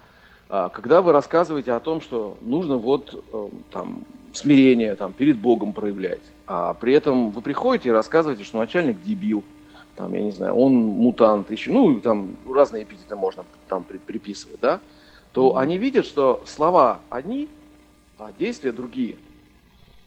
[0.49, 5.73] а, когда вы рассказываете о том, что нужно вот э, там смирение там, перед Богом
[5.73, 9.45] проявлять, а при этом вы приходите и рассказываете, что начальник дебил,
[9.97, 14.81] там, я не знаю, он мутант, еще, ну, там разные эпитеты можно там приписывать, да,
[15.33, 17.49] то они видят, что слова одни,
[18.19, 19.17] а действия другие.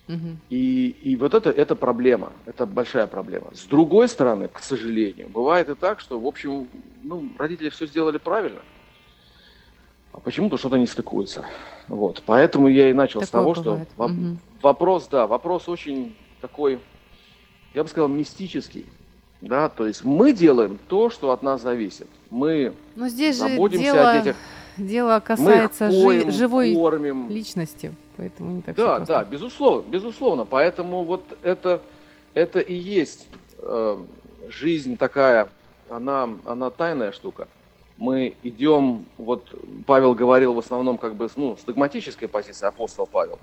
[0.07, 0.35] Mm-hmm.
[0.51, 3.47] И, и вот это, это проблема, это большая проблема.
[3.53, 6.67] С другой стороны, к сожалению, бывает и так, что, в общем,
[7.03, 8.61] ну, родители все сделали правильно–
[10.15, 11.45] а почему-то что-то не стыкуется.
[11.89, 12.23] Вот.
[12.25, 13.89] Поэтому я и начал Такое с того, бывает.
[13.93, 14.37] что угу.
[14.61, 16.79] вопрос, да, вопрос очень такой,
[17.73, 18.85] я бы сказал, мистический.
[19.41, 22.07] Да, то есть мы делаем то, что от нас зависит.
[22.29, 24.35] Мы Но здесь заботимся же дело, о детях.
[24.77, 27.29] Дело касается мы поем, живой кормим.
[27.29, 30.45] личности, поэтому не так Да, да, безусловно, безусловно.
[30.45, 31.81] Поэтому вот это,
[32.33, 33.27] это и есть
[33.59, 33.97] э,
[34.49, 35.49] жизнь такая,
[35.89, 37.47] она, она тайная штука
[37.97, 39.53] мы идем, вот
[39.85, 43.39] Павел говорил в основном как бы, ну, с догматической позиции, апостол Павел,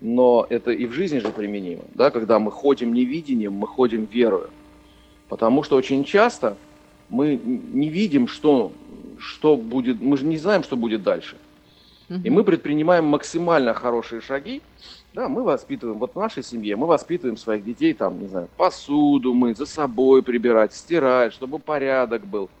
[0.00, 4.50] но это и в жизни же применимо, да, когда мы ходим невидением, мы ходим верою.
[5.30, 6.58] Потому что очень часто
[7.08, 8.72] мы не видим, что,
[9.18, 11.36] что будет, мы же не знаем, что будет дальше.
[12.24, 14.62] И мы предпринимаем максимально хорошие шаги,
[15.14, 19.32] да, мы воспитываем, вот в нашей семье мы воспитываем своих детей, там, не знаю, посуду
[19.32, 22.50] мыть, за собой прибирать, стирать, чтобы порядок был–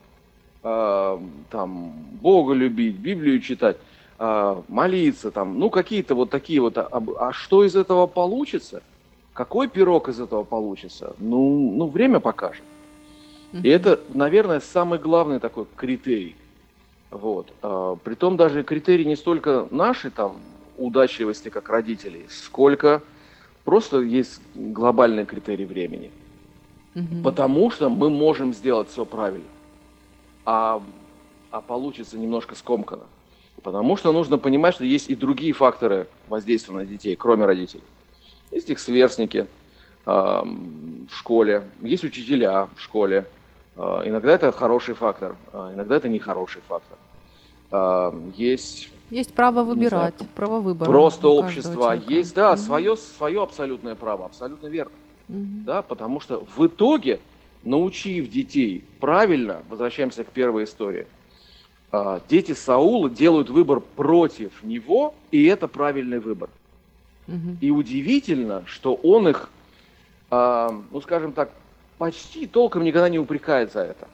[0.62, 1.18] э,
[1.50, 3.76] там, Бога любить, Библию читать,
[4.18, 6.76] э, молиться, там, ну, какие-то вот такие вот.
[6.78, 8.82] А, а что из этого получится?
[9.40, 11.14] Какой пирог из этого получится?
[11.18, 12.62] Ну, ну время покажет.
[13.54, 16.36] И это, наверное, самый главный такой критерий.
[17.10, 17.50] Вот.
[17.62, 20.36] А, притом даже критерий не столько нашей там
[20.76, 23.02] удачливости как родителей, сколько
[23.64, 26.10] просто есть глобальный критерий времени.
[26.94, 27.22] Угу.
[27.24, 29.48] Потому что мы можем сделать все правильно
[30.44, 30.82] а,
[31.50, 33.04] а получится немножко скомкано.
[33.62, 37.84] Потому что нужно понимать, что есть и другие факторы воздействия на детей, кроме родителей.
[38.50, 39.46] Есть их сверстники
[40.06, 43.26] э, в школе, есть учителя в школе.
[43.76, 46.98] Э, иногда это хороший фактор, э, иногда это нехороший фактор.
[47.70, 50.88] Э, есть есть право выбирать, знаю, право выбора.
[50.88, 52.60] Просто общество есть, да, угу.
[52.60, 54.92] свое, свое абсолютное право, абсолютно верно.
[55.28, 55.64] Угу.
[55.64, 57.20] Да, потому что в итоге
[57.64, 61.06] научив детей правильно, возвращаемся к первой истории,
[62.28, 66.48] дети Саула делают выбор против него, и это правильный выбор.
[67.28, 67.58] Угу.
[67.60, 69.50] И удивительно, что он их,
[70.30, 71.50] а, ну скажем так,
[71.98, 74.08] почти толком никогда не упрекает за это.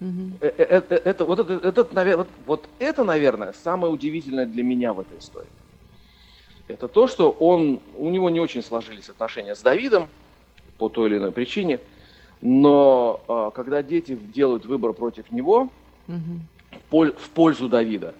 [0.00, 0.38] Угу.
[0.40, 5.18] Это, это, вот, это, это, вот, вот это, наверное, самое удивительное для меня в этой
[5.18, 5.48] истории.
[6.68, 10.08] Это то, что он, у него не очень сложились отношения с Давидом
[10.76, 11.80] по той или иной причине–
[12.40, 15.68] но э, когда дети делают выбор против него
[16.06, 17.12] угу.
[17.16, 18.14] в пользу Давида,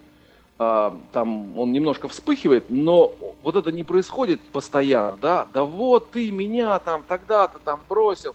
[0.58, 6.30] э, там он немножко вспыхивает, но вот это не происходит постоянно, да, да вот ты
[6.30, 8.34] меня там тогда-то там бросил.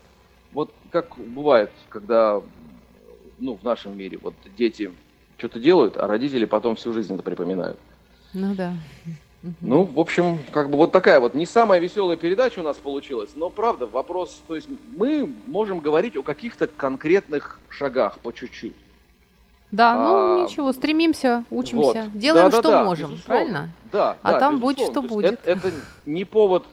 [0.51, 2.41] Вот как бывает, когда
[3.39, 4.91] ну, в нашем мире вот дети
[5.38, 7.77] что-то делают, а родители потом всю жизнь это припоминают.
[8.33, 8.73] Ну да.
[9.59, 13.31] Ну, в общем, как бы вот такая вот не самая веселая передача у нас получилась,
[13.36, 18.75] но правда, вопрос, то есть мы можем говорить о каких-то конкретных шагах по чуть-чуть.
[19.73, 22.19] Да, ну а, ничего, стремимся, учимся, вот.
[22.19, 23.25] делаем, да, что да, можем, безусловно.
[23.25, 23.69] правильно?
[23.91, 24.17] Да.
[24.21, 25.33] А да, там будет, что будет.
[25.33, 25.71] Это, это
[26.05, 26.65] не повод,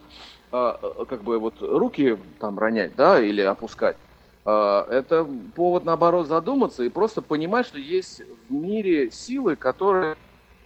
[0.53, 3.97] а, как бы вот руки там ронять, да, или опускать.
[4.45, 10.19] А, это повод, наоборот, задуматься и просто понимать, что есть в мире силы, которые,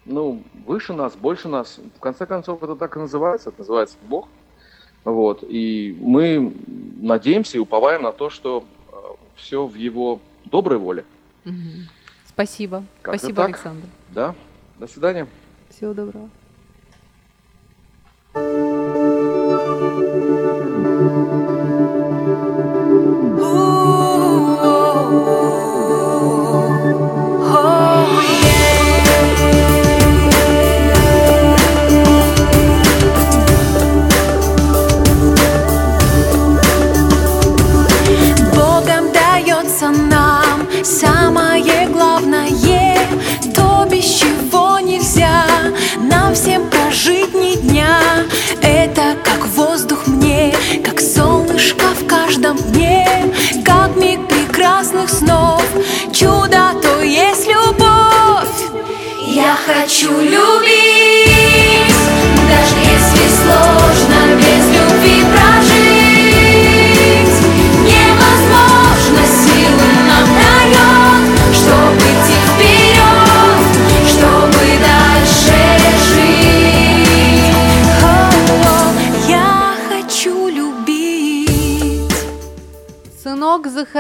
[0.05, 1.79] ну, выше нас, больше нас.
[1.97, 4.27] В конце концов, это так и называется, это называется Бог.
[5.05, 5.45] Вот.
[5.47, 6.53] И мы
[7.01, 8.65] надеемся и уповаем на то, что
[9.37, 11.05] все в его доброй воле.
[11.45, 11.53] Угу.
[12.35, 12.85] Спасибо.
[13.03, 13.87] Как Спасибо, Александр.
[14.11, 14.35] Да.
[14.79, 15.29] До свидания.
[15.71, 16.29] Всего доброго.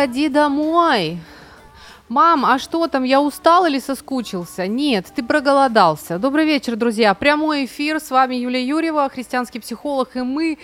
[0.04, 1.18] Заходи домой.
[2.10, 4.66] Мам, а что там, я устал или соскучился?
[4.66, 6.18] Нет, ты проголодался.
[6.18, 7.14] Добрый вечер, друзья.
[7.14, 10.58] Прямой эфир, с вами Юлия Юрьева, христианский психолог, и мы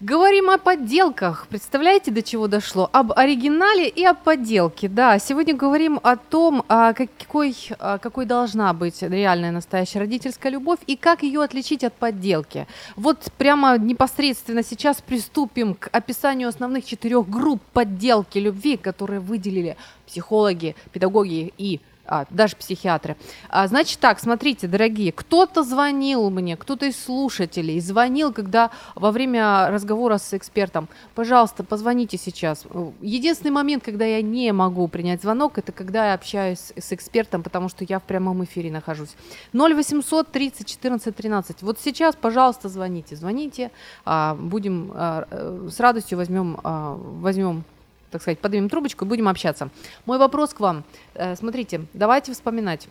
[0.00, 1.46] Говорим о подделках.
[1.48, 2.90] Представляете, до чего дошло?
[2.92, 4.88] Об оригинале и о подделке.
[4.88, 11.22] Да, сегодня говорим о том, какой, какой должна быть реальная настоящая родительская любовь и как
[11.22, 12.66] ее отличить от подделки.
[12.96, 20.76] Вот прямо непосредственно сейчас приступим к описанию основных четырех групп подделки любви, которые выделили психологи,
[20.92, 23.16] педагоги и а, даже психиатры.
[23.48, 29.68] А, значит так, смотрите, дорогие, кто-то звонил мне, кто-то из слушателей звонил, когда во время
[29.70, 32.64] разговора с экспертом, пожалуйста, позвоните сейчас.
[33.00, 37.68] Единственный момент, когда я не могу принять звонок, это когда я общаюсь с экспертом, потому
[37.68, 39.14] что я в прямом эфире нахожусь.
[39.52, 41.62] 0800 30 14 13.
[41.62, 43.70] Вот сейчас, пожалуйста, звоните, звоните,
[44.04, 47.64] а, будем а, э, с радостью возьмем, а, возьмем
[48.10, 49.70] так сказать, поднимем трубочку и будем общаться.
[50.04, 50.84] Мой вопрос к вам.
[51.14, 52.88] Э, смотрите, давайте вспоминать.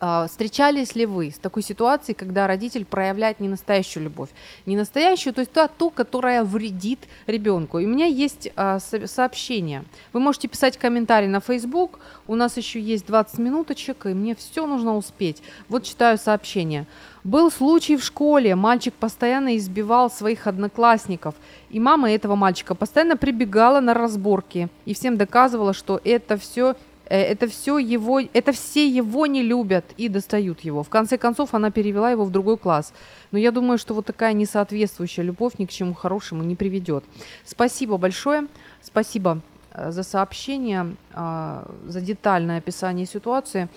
[0.00, 4.28] А, встречались ли вы с такой ситуацией, когда родитель проявляет не настоящую любовь?
[4.66, 7.78] Не настоящую, то есть ту, ту которая вредит ребенку.
[7.78, 9.84] И у меня есть а, сообщение.
[10.12, 12.00] Вы можете писать комментарий на Facebook.
[12.26, 15.42] У нас еще есть 20 минуточек, и мне все нужно успеть.
[15.68, 16.86] Вот читаю сообщение.
[17.22, 21.34] Был случай в школе, мальчик постоянно избивал своих одноклассников,
[21.70, 26.76] и мама этого мальчика постоянно прибегала на разборки и всем доказывала, что это все
[27.06, 30.82] это все его, это все его не любят и достают его.
[30.82, 32.92] В конце концов, она перевела его в другой класс.
[33.30, 37.04] Но я думаю, что вот такая несоответствующая любовь ни к чему хорошему не приведет.
[37.44, 38.46] Спасибо большое.
[38.82, 39.40] Спасибо
[39.72, 43.68] э, за сообщение, а, за детальное описание ситуации.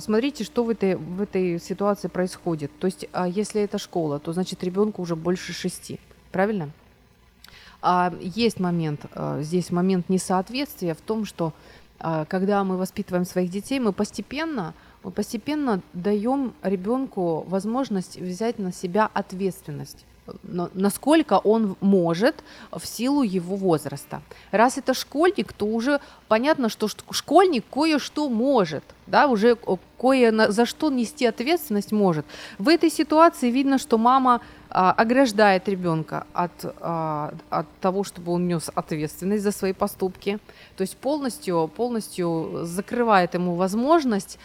[0.00, 2.70] Смотрите, что в этой, в этой ситуации происходит.
[2.78, 5.98] То есть, а, если это школа, то значит ребенку уже больше шести.
[6.30, 6.68] Правильно?
[7.80, 9.06] А есть момент,
[9.40, 11.52] здесь момент несоответствия в том, что
[12.28, 19.08] когда мы воспитываем своих детей, мы постепенно, мы постепенно даем ребенку возможность взять на себя
[19.12, 20.04] ответственность
[20.44, 22.36] насколько он может
[22.70, 24.22] в силу его возраста.
[24.50, 29.56] Раз это школьник, то уже понятно, что школьник кое-что может, да, уже
[29.98, 32.24] кое за что нести ответственность может.
[32.58, 38.46] В этой ситуации видно, что мама а, ограждает ребенка от, а, от того, чтобы он
[38.46, 40.38] нес ответственность за свои поступки,
[40.76, 44.38] то есть полностью, полностью закрывает ему возможность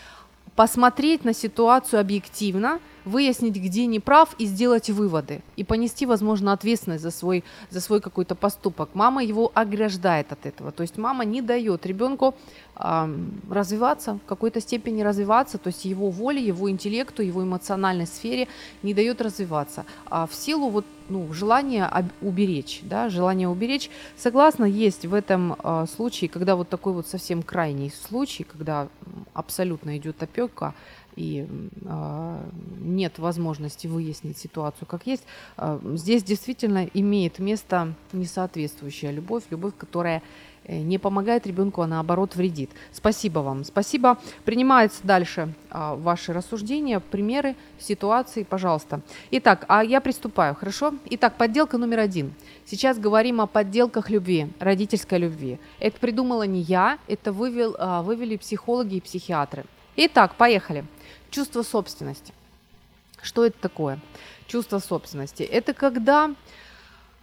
[0.57, 5.41] посмотреть на ситуацию объективно, выяснить, где не прав и сделать выводы.
[5.55, 8.89] И понести, возможно, ответственность за свой, за свой какой-то поступок.
[8.95, 10.71] Мама его ограждает от этого.
[10.71, 12.33] То есть мама не дает ребенку
[12.75, 13.15] э,
[13.51, 18.47] развиваться, в какой-то степени развиваться, то есть его воле, его интеллекту, его эмоциональной сфере
[18.81, 19.85] не дает развиваться.
[20.09, 21.89] А в силу вот ну, желание
[22.21, 23.89] уберечь, да, желание уберечь.
[24.17, 28.87] Согласна, есть в этом э, случае, когда вот такой вот совсем крайний случай, когда
[29.33, 30.73] абсолютно идет опека,
[31.17, 31.47] и
[31.81, 32.39] э,
[32.79, 35.23] нет возможности выяснить ситуацию как есть,
[35.57, 40.21] э, здесь действительно имеет место несоответствующая любовь, любовь, которая
[40.67, 42.69] не помогает ребенку, а наоборот вредит.
[42.91, 43.63] Спасибо вам.
[43.63, 44.17] Спасибо.
[44.43, 49.01] Принимается дальше а, ваши рассуждения, примеры, ситуации, пожалуйста.
[49.31, 50.93] Итак, а я приступаю, хорошо?
[51.05, 52.33] Итак, подделка номер один.
[52.65, 55.59] Сейчас говорим о подделках любви, родительской любви.
[55.79, 59.65] Это придумала не я, это вывел, а, вывели психологи и психиатры.
[59.95, 60.85] Итак, поехали.
[61.29, 62.33] Чувство собственности.
[63.21, 63.99] Что это такое?
[64.47, 65.43] Чувство собственности.
[65.43, 66.31] Это когда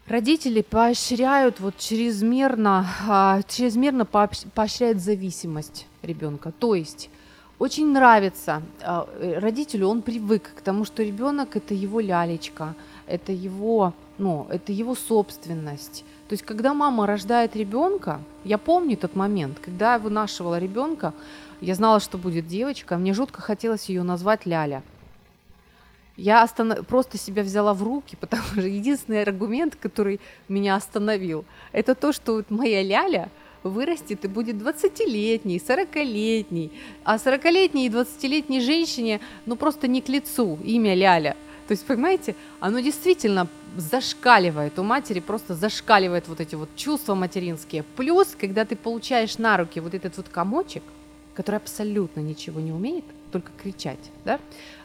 [0.06, 6.52] родители поощряют вот чрезмерно, а, чрезмерно поощряют зависимость ребенка.
[6.58, 7.10] То есть
[7.58, 12.74] очень нравится а, э, родителю, он привык к тому, что ребенок это его лялечка,
[13.06, 16.04] это его, ну, это его собственность.
[16.28, 21.12] То есть, когда мама рождает ребенка, я помню тот момент, когда я вынашивала ребенка,
[21.60, 24.82] я знала, что будет девочка, мне жутко хотелось ее назвать Ляля.
[26.16, 26.86] Я останов...
[26.86, 32.34] просто себя взяла в руки, потому что единственный аргумент, который меня остановил, это то, что
[32.34, 33.30] вот моя Ляля
[33.62, 36.70] вырастет и будет 20-летней, 40-летней,
[37.02, 41.36] а 40-летней и 20-летней женщине ну просто не к лицу имя Ляля.
[41.66, 47.84] То есть, понимаете, оно действительно зашкаливает у матери, просто зашкаливает вот эти вот чувства материнские.
[47.96, 50.82] Плюс, когда ты получаешь на руки вот этот вот комочек,
[51.34, 54.38] который абсолютно ничего не умеет, только кричать, да,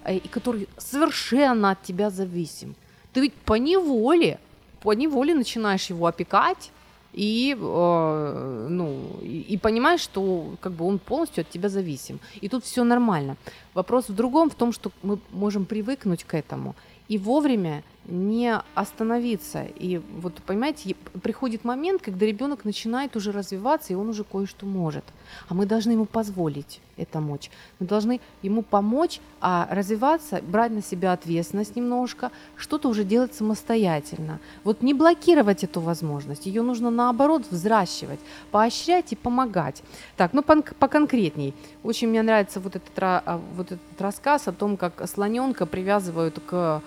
[0.04, 2.76] э, и который совершенно от тебя зависим.
[3.14, 4.39] Ты ведь по неволе,
[4.82, 6.72] по неволе начинаешь его опекать,
[7.14, 12.20] и, э, ну, и, и понимаешь, что как бы он полностью от тебя зависим.
[12.41, 13.36] И тут все нормально.
[13.74, 16.76] Вопрос в другом, в том, что мы можем привыкнуть к этому
[17.10, 19.64] и вовремя не остановиться.
[19.76, 25.03] И вот, понимаете, приходит момент, когда ребенок начинает уже развиваться, и он уже кое-что может.
[25.47, 27.49] А мы должны ему позволить это мочь.
[27.80, 34.39] Мы должны ему помочь а, развиваться, брать на себя ответственность немножко, что-то уже делать самостоятельно.
[34.64, 38.20] Вот не блокировать эту возможность, ее нужно наоборот взращивать,
[38.51, 39.84] поощрять и помогать.
[40.18, 41.53] Так, ну пон- поконкретней.
[41.84, 46.82] Очень мне нравится вот этот, а, вот этот рассказ о том, как слоненка привязывают к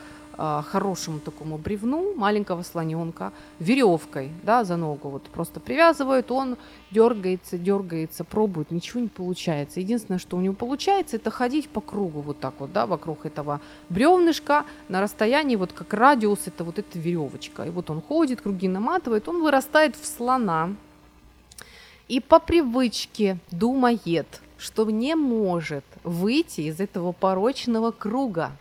[0.67, 6.57] хорошему такому бревну маленького слоненка веревкой, да, за ногу вот просто привязывают, он
[6.91, 9.79] дергается, дергается, пробует, ничего не получается.
[9.81, 13.61] Единственное, что у него получается, это ходить по кругу вот так вот, да, вокруг этого
[13.89, 17.65] бревнышка на расстоянии вот как радиус, это вот эта веревочка.
[17.65, 20.71] И вот он ходит, круги наматывает, он вырастает в слона
[22.09, 28.53] и по привычке думает, что не может выйти из этого порочного круга.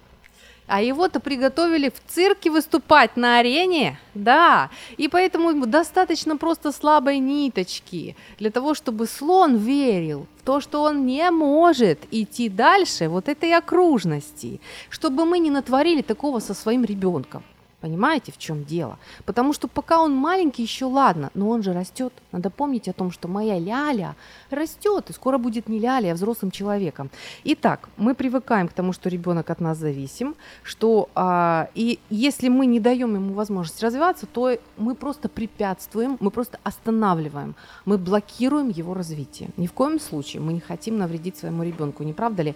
[0.67, 7.19] А его-то приготовили в цирке выступать на арене, да, и поэтому ему достаточно просто слабой
[7.19, 13.27] ниточки для того, чтобы слон верил в то, что он не может идти дальше вот
[13.27, 17.43] этой окружности, чтобы мы не натворили такого со своим ребенком.
[17.81, 18.99] Понимаете, в чем дело?
[19.25, 22.13] Потому что пока он маленький, еще ладно, но он же растет.
[22.31, 24.15] Надо помнить о том, что моя ляля
[24.51, 27.09] растет, и скоро будет не ляля, а взрослым человеком.
[27.43, 32.67] Итак, мы привыкаем к тому, что ребенок от нас зависим, что а, и если мы
[32.67, 37.55] не даем ему возможность развиваться, то мы просто препятствуем, мы просто останавливаем,
[37.85, 39.49] мы блокируем его развитие.
[39.57, 42.55] Ни в коем случае мы не хотим навредить своему ребенку, не правда ли?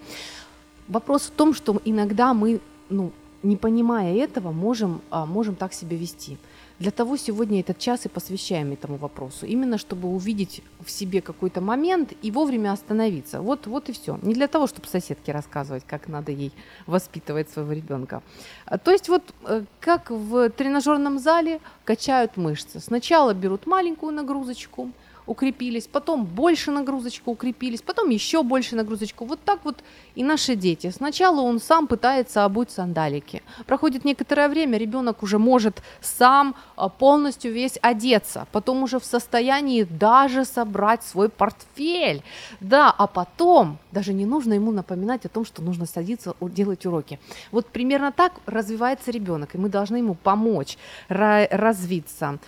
[0.88, 2.60] Вопрос в том, что иногда мы,
[2.90, 3.12] ну,
[3.46, 6.38] не понимая этого, можем, а, можем так себя вести.
[6.80, 9.46] Для того сегодня этот час и посвящаем этому вопросу.
[9.46, 13.42] Именно чтобы увидеть в себе какой-то момент и вовремя остановиться.
[13.42, 14.20] Вот, вот и все.
[14.24, 16.52] Не для того, чтобы соседке рассказывать, как надо ей
[16.86, 18.22] воспитывать своего ребенка.
[18.66, 22.80] А, То есть вот э, как в тренажерном зале качают мышцы.
[22.80, 24.92] Сначала берут маленькую нагрузочку,
[25.28, 29.26] укрепились, потом больше нагрузочку укрепились, потом еще больше нагрузочку.
[29.26, 29.84] Вот так вот
[30.16, 30.92] и наши дети.
[30.92, 33.42] Сначала он сам пытается обуть сандалики.
[33.66, 39.84] Проходит некоторое время, ребенок уже может сам а, полностью весь одеться, потом уже в состоянии
[39.84, 42.24] даже собрать свой портфель.
[42.60, 47.20] Да, а потом даже не нужно ему напоминать о том, что нужно садиться делать уроки.
[47.52, 50.78] Вот примерно так развивается ребенок, и мы должны ему помочь
[51.10, 52.40] ра- развиться.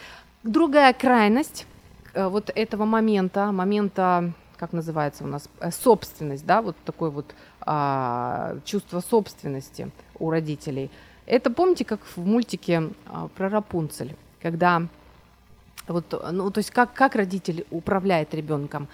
[0.44, 1.66] Другая крайность
[2.26, 8.58] вот этого момента, момента, как называется у нас, э, собственность, да, вот такое вот а,
[8.66, 10.90] чувство собственности у родителей.
[11.26, 14.84] Это помните, как в мультике а, про Рапунцель, когда
[15.88, 18.88] вот, ну, то есть как, как родитель управляет ребенком?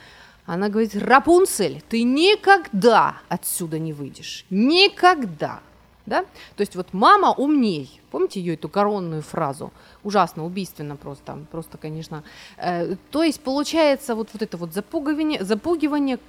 [0.46, 4.46] Она говорит, Рапунцель, ты никогда отсюда не выйдешь.
[4.50, 5.62] Никогда.
[6.06, 6.24] Да?
[6.56, 8.02] То есть вот мама умней.
[8.12, 9.72] Помните ее эту коронную фразу?
[10.04, 11.38] Ужасно, убийственно просто.
[11.50, 12.24] Просто, конечно.
[12.58, 16.20] Э, то есть получается вот, вот это вот запугивание, запугивание,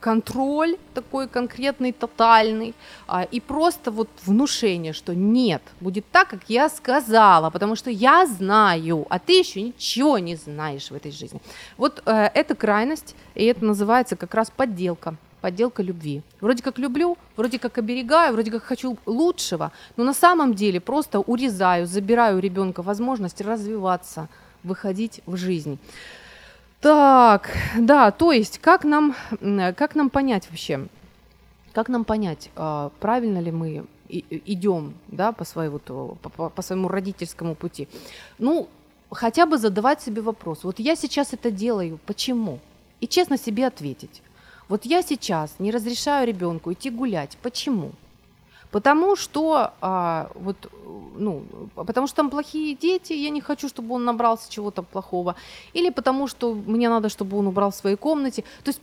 [0.00, 2.74] контроль такой конкретный, тотальный.
[3.08, 8.26] а, и просто вот внушение, что нет, будет так, как я сказала, потому что я
[8.26, 11.40] знаю, а ты еще ничего не знаешь в этой жизни.
[11.76, 16.22] Вот э, это крайность, и это называется как раз подделка подделка любви.
[16.40, 21.20] Вроде как люблю, вроде как оберегаю, вроде как хочу лучшего, но на самом деле просто
[21.20, 24.28] урезаю, забираю у ребенка возможность развиваться,
[24.62, 25.78] выходить в жизнь.
[26.80, 29.14] Так, да, то есть как нам,
[29.76, 30.86] как нам понять вообще,
[31.74, 37.54] как нам понять, а, правильно ли мы идем да, по, по- по, по своему родительскому
[37.54, 37.86] пути?
[38.38, 38.66] Ну,
[39.10, 42.60] хотя бы задавать себе вопрос, вот я сейчас это делаю, почему?
[43.02, 44.22] И честно себе ответить.
[44.68, 47.36] Вот я сейчас не разрешаю ребенку идти гулять.
[47.42, 47.92] Почему?
[48.70, 50.56] Потому что, а, вот,
[51.16, 51.44] ну,
[51.74, 55.36] потому что там плохие дети, я не хочу, чтобы он набрался чего-то плохого.
[55.74, 58.42] Или потому что мне надо, чтобы он убрал в своей комнате.
[58.64, 58.80] То есть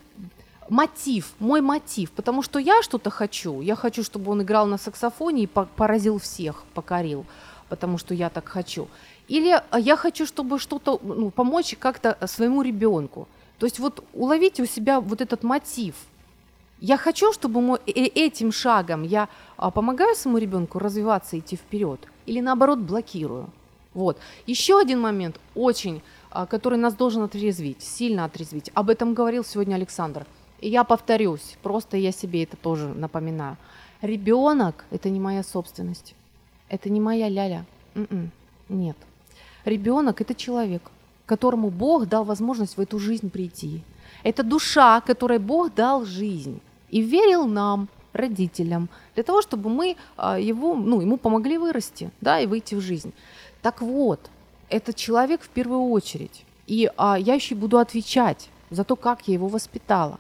[0.70, 3.60] мотив, мой мотив, потому что я что-то хочу.
[3.62, 7.26] Я хочу, чтобы он играл на саксофоне и по- поразил всех, покорил,
[7.68, 8.88] потому что я так хочу.
[9.28, 13.28] Или я хочу, чтобы что-то, ну, помочь как-то своему ребенку.
[13.62, 15.94] То есть вот уловите у себя вот этот мотив.
[16.80, 22.00] Я хочу, чтобы мой, э- этим шагом я а, помогаю своему ребенку развиваться, идти вперед,
[22.26, 23.52] или наоборот блокирую.
[23.94, 24.18] Вот.
[24.48, 26.02] Еще один момент, очень,
[26.32, 28.72] а, который нас должен отрезвить, сильно отрезвить.
[28.74, 30.26] Об этом говорил сегодня Александр.
[30.60, 33.58] И я повторюсь, просто я себе это тоже напоминаю.
[34.02, 36.16] Ребенок– это не моя собственность.
[36.68, 37.68] Это не моя ляля.
[37.94, 38.32] М-м,
[38.70, 38.98] Нет.
[39.66, 40.82] Ребенок– это человек,
[41.32, 43.82] которому Бог дал возможность в эту жизнь прийти.
[44.24, 46.60] Это душа, которой Бог дал жизнь
[46.90, 52.42] и верил нам, родителям, для того, чтобы мы а, его, ну, ему помогли вырасти, да,
[52.42, 53.14] и выйти в жизнь.
[53.62, 54.20] Так вот,
[54.68, 56.44] это человек в первую очередь.
[56.68, 60.20] И а, я еще буду отвечать за то, как я его воспитала.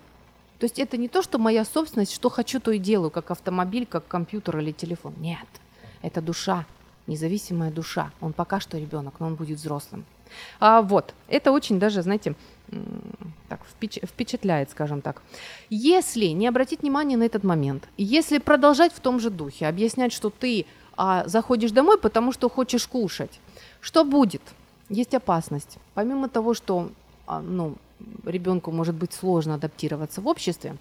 [0.60, 3.86] То есть это не то, что моя собственность, что хочу, то и делаю, как автомобиль,
[3.86, 5.14] как компьютер или телефон.
[5.18, 5.50] Нет,
[6.02, 6.66] это душа,
[7.08, 8.12] независимая душа.
[8.22, 10.06] Он пока что ребенок, но он будет взрослым.
[10.60, 12.36] А, вот, это очень даже, знаете,
[13.50, 15.22] так, впеч- впечатляет, скажем так.
[15.70, 20.30] Если не обратить внимание на этот момент, если продолжать в том же духе, объяснять, что
[20.30, 20.66] ты
[20.96, 23.40] а, заходишь домой, потому что хочешь кушать,
[23.82, 24.42] что будет?
[24.90, 25.78] Есть опасность.
[25.94, 26.92] Помимо того, что
[27.28, 27.76] а, ну,
[28.26, 30.78] ребенку может быть сложно адаптироваться в обществе,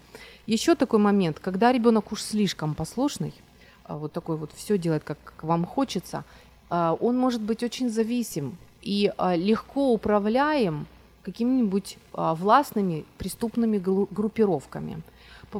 [0.47, 3.33] еще такой момент, когда ребенок уж слишком послушный,
[3.83, 6.23] а, вот такой вот все делает, как, как вам хочется,
[6.69, 10.87] а, он может быть очень зависим и а, легко управляем
[11.23, 15.01] какими-нибудь а, властными преступными гру- группировками.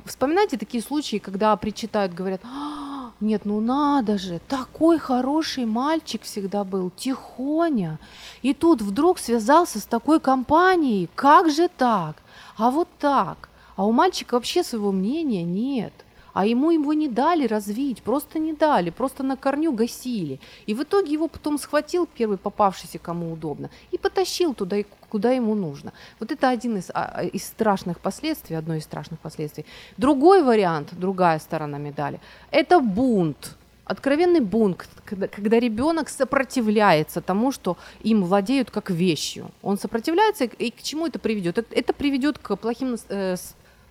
[0.06, 6.64] Вспоминайте такие случаи, когда причитают, говорят, «А, нет, ну надо же, такой хороший мальчик всегда
[6.64, 8.00] был, тихоня,
[8.42, 12.16] и тут вдруг связался с такой компанией, как же так?
[12.58, 13.50] А вот так.
[13.76, 15.94] А у мальчика вообще своего мнения нет.
[16.34, 20.40] А ему его не дали развить, просто не дали, просто на корню гасили.
[20.66, 24.78] И в итоге его потом схватил первый попавшийся, кому удобно, и потащил туда,
[25.10, 25.92] куда ему нужно.
[26.20, 29.66] Вот это один из, а, а, из страшных последствий, одно из страшных последствий.
[29.98, 32.20] Другой вариант, другая сторона медали,
[32.52, 33.58] это бунт.
[33.84, 39.52] Откровенный бунт, когда, когда ребенок сопротивляется тому, что им владеют как вещью.
[39.62, 41.58] Он сопротивляется, и, и к чему это приведет?
[41.58, 43.36] Это, это приведет к плохим, э,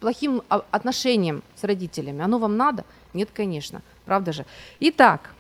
[0.00, 2.22] плохим а, отношениям с родителями.
[2.22, 2.84] Оно вам надо?
[3.14, 3.82] Нет, конечно.
[4.04, 4.46] Правда же?
[4.80, 5.30] Итак,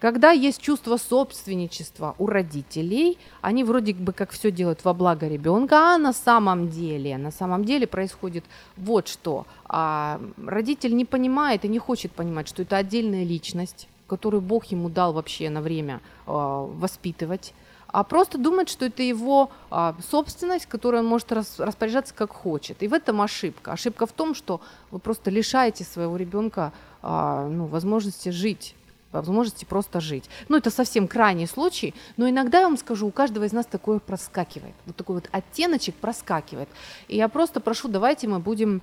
[0.00, 5.94] когда есть чувство собственничества у родителей, они вроде бы как все делают во благо ребенка,
[5.94, 8.44] а на самом деле, на самом деле происходит
[8.76, 9.44] вот что.
[9.64, 14.88] А, родитель не понимает и не хочет понимать, что это отдельная личность, которую Бог ему
[14.88, 17.52] дал вообще на время а, воспитывать,
[17.88, 22.82] а просто думает, что это его а, собственность, которой он может рас- распоряжаться как хочет.
[22.82, 23.72] И в этом ошибка.
[23.72, 24.60] Ошибка в том, что
[24.90, 26.72] вы просто лишаете своего ребенка
[27.02, 28.74] а, ну, возможности жить
[29.12, 30.28] возможности просто жить.
[30.48, 33.98] Ну, это совсем крайний случай, но иногда, я вам скажу, у каждого из нас такое
[33.98, 34.74] проскакивает.
[34.86, 36.68] Вот такой вот оттеночек проскакивает.
[37.08, 38.82] И я просто прошу, давайте мы будем,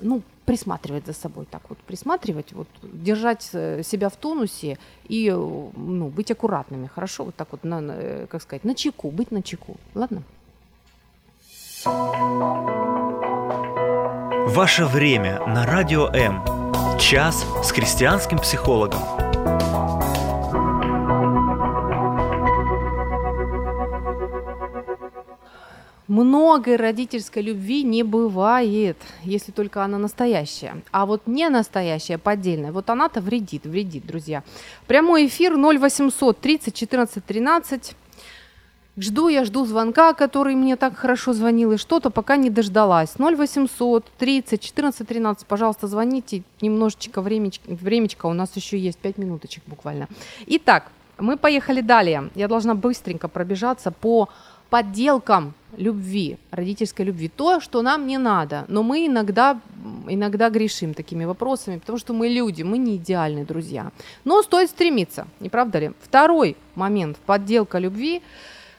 [0.00, 5.34] ну, присматривать за собой так вот, присматривать, вот, держать э, себя в тонусе и, э,
[5.34, 7.24] ну, быть аккуратными, хорошо?
[7.24, 10.22] Вот так вот, на, э, как сказать, на чеку, быть на чеку, ладно?
[14.46, 16.42] Ваше время на Радио М.
[16.98, 19.21] Час с христианским психологом.
[26.12, 30.82] Много родительской любви не бывает, если только она настоящая.
[30.90, 34.42] А вот не настоящая, поддельная, вот она-то вредит, вредит, друзья.
[34.86, 37.96] Прямой эфир 0800 30 14 13.
[38.98, 43.14] Жду я, жду звонка, который мне так хорошо звонил, и что-то пока не дождалась.
[43.18, 46.42] 0800 30 14 13, пожалуйста, звоните.
[46.60, 50.08] Немножечко времечко, времечко, у нас еще есть 5 минуточек буквально.
[50.46, 52.30] Итак, мы поехали далее.
[52.34, 54.28] Я должна быстренько пробежаться по
[54.72, 57.28] подделкам любви, родительской любви.
[57.28, 58.64] То, что нам не надо.
[58.68, 59.60] Но мы иногда,
[60.08, 63.90] иногда грешим такими вопросами, потому что мы люди, мы не идеальны, друзья.
[64.24, 65.90] Но стоит стремиться, не правда ли?
[66.00, 68.22] Второй момент, подделка любви–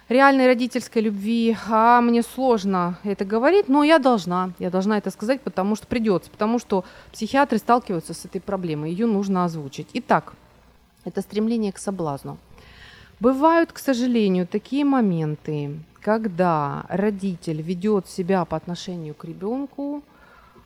[0.10, 5.42] реальной родительской любви, а мне сложно это говорить, но я должна, я должна это сказать,
[5.42, 9.88] потому что придется, потому что психиатры сталкиваются с этой проблемой, ее нужно озвучить.
[9.94, 10.34] Итак,
[11.06, 12.38] это стремление к соблазну.
[13.24, 20.04] Бывают, к сожалению, такие моменты, когда родитель ведет себя по отношению к ребенку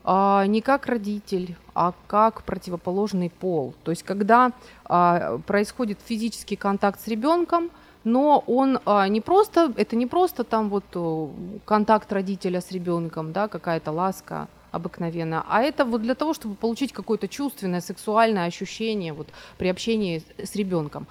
[0.03, 3.75] а, не как родитель, а как противоположный пол.
[3.83, 4.53] То есть, когда
[4.85, 7.69] а, происходит физический контакт с ребенком,
[8.03, 13.47] но он а, не просто, это не просто там вот контакт родителя с ребенком, да,
[13.47, 19.27] какая-то ласка обыкновенная, а это вот для того, чтобы получить какое-то чувственное, сексуальное ощущение вот
[19.59, 21.05] при общении с ребенком.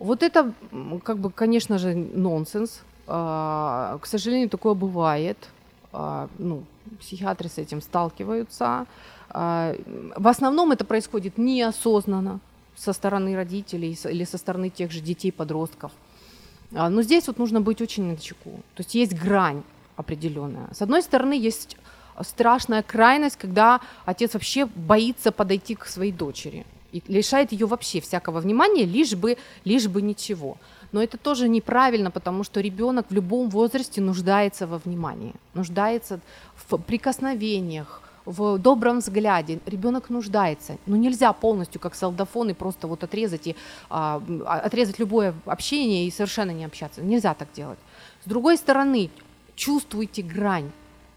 [0.00, 0.54] Вот это,
[1.04, 2.80] как бы, конечно же, нонсенс.
[3.06, 5.36] А, к сожалению, такое бывает.
[5.92, 6.64] А, ну,
[6.98, 8.86] психиатры с этим сталкиваются.
[9.28, 9.74] А,
[10.16, 12.40] в основном это происходит неосознанно
[12.76, 15.92] со стороны родителей или со стороны тех же детей-подростков.
[16.74, 18.52] А, но здесь вот нужно быть очень на чеку.
[18.74, 19.62] То есть есть грань
[19.96, 20.68] определенная.
[20.72, 21.76] С одной стороны, есть
[22.22, 28.40] страшная крайность, когда отец вообще боится подойти к своей дочери и лишает ее вообще всякого
[28.40, 30.56] внимания, лишь бы, лишь бы ничего.
[30.92, 36.20] Но это тоже неправильно, потому что ребенок в любом возрасте нуждается во внимании, нуждается
[36.54, 39.60] в прикосновениях, в добром взгляде.
[39.66, 40.76] Ребенок нуждается.
[40.86, 43.56] Но нельзя полностью, как солдафон, и просто вот отрезать, и,
[43.88, 47.02] а, отрезать любое общение и совершенно не общаться.
[47.02, 47.78] Нельзя так делать.
[48.24, 49.10] С другой стороны,
[49.56, 50.70] чувствуйте грань,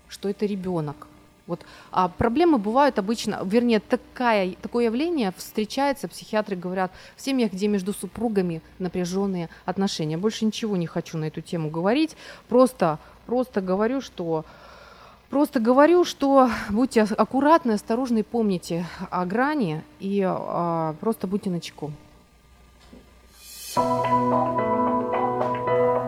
[0.08, 1.08] что это ребенок.
[1.46, 7.68] Вот, а проблемы бывают обычно, вернее, такая, такое явление встречается, психиатры говорят, в семьях, где
[7.68, 10.18] между супругами напряженные отношения.
[10.18, 12.16] Больше ничего не хочу на эту тему говорить,
[12.48, 14.46] просто, просто говорю, что
[15.34, 21.92] Просто говорю, что будьте аккуратны, осторожны, помните о грани и а, просто будьте начеку.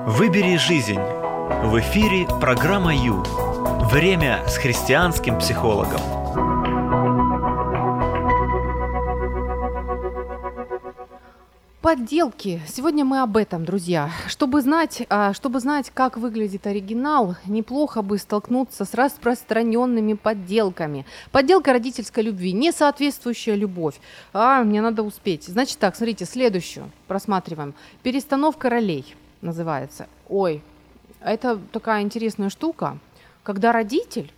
[0.05, 0.99] Выбери жизнь.
[0.99, 3.23] В эфире программа Ю.
[3.91, 6.01] Время с христианским психологом.
[11.81, 12.61] Подделки.
[12.67, 14.09] Сегодня мы об этом, друзья.
[14.27, 21.05] Чтобы знать, а, чтобы знать, как выглядит оригинал, неплохо бы столкнуться с распространенными подделками.
[21.31, 24.01] Подделка родительской любви, несоответствующая любовь.
[24.33, 25.43] А, мне надо успеть.
[25.43, 27.75] Значит так, смотрите, следующую просматриваем.
[28.01, 30.07] Перестановка ролей называется.
[30.27, 30.63] Ой,
[31.21, 32.97] это такая интересная штука,
[33.45, 34.33] когда родитель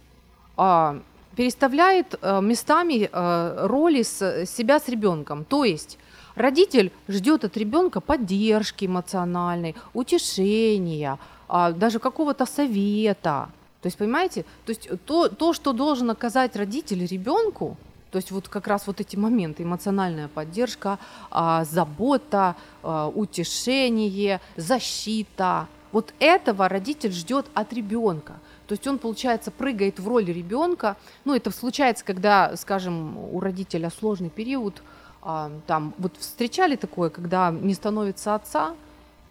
[0.55, 0.99] а,
[1.35, 5.43] переставляет а, местами а, роли с, себя с ребенком.
[5.45, 5.97] То есть
[6.37, 13.49] Родитель ждет от ребенка поддержки эмоциональной, утешения, а, даже какого-то совета.
[13.81, 17.75] То есть, понимаете, то есть то, то, что должен оказать родитель ребенку,
[18.11, 20.99] то есть вот как раз вот эти моменты, эмоциональная поддержка,
[21.31, 28.33] а, забота, утешение, защита, вот этого родитель ждет от ребенка.
[28.67, 30.97] То есть он, получается, прыгает в роль ребенка.
[31.23, 34.83] Ну, это случается, когда, скажем, у родителя сложный период,
[35.21, 38.75] а, там вот встречали такое, когда не становится отца,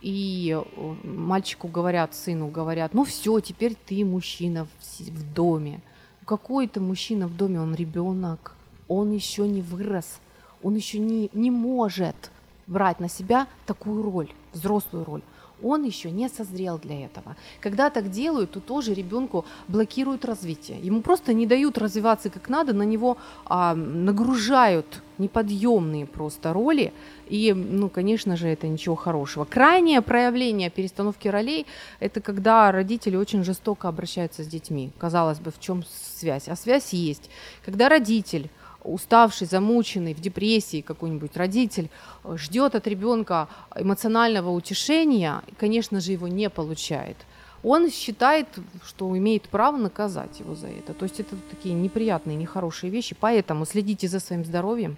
[0.01, 5.81] и э, мальчику говорят, сыну говорят, ну все, теперь ты мужчина в, в доме.
[6.25, 7.61] Какой ты мужчина в доме?
[7.61, 8.55] Он ребенок,
[8.89, 10.19] он еще не вырос,
[10.63, 12.31] он еще не, не может
[12.67, 15.23] брать на себя такую роль, взрослую роль
[15.63, 17.37] он еще не созрел для этого.
[17.61, 20.79] Когда так делают, то тоже ребенку блокируют развитие.
[20.81, 26.93] Ему просто не дают развиваться как надо, на него а, нагружают неподъемные просто роли.
[27.29, 29.45] И, ну, конечно же, это ничего хорошего.
[29.45, 31.67] Крайнее проявление перестановки ролей–
[32.01, 34.91] это когда родители очень жестоко обращаются с детьми.
[34.99, 35.85] Казалось бы, в чем
[36.17, 36.49] связь?
[36.49, 37.31] А связь есть.
[37.65, 38.51] Когда родитель
[38.87, 41.91] уставший, замученный, в депрессии какой-нибудь родитель
[42.25, 47.17] э, ждет от ребенка эмоционального утешения, конечно же, его не получает,
[47.63, 48.47] он считает,
[48.85, 50.95] что имеет право наказать его за это.
[50.95, 53.17] То есть это такие неприятные, нехорошие вещи.
[53.19, 54.97] Поэтому следите за своим здоровьем.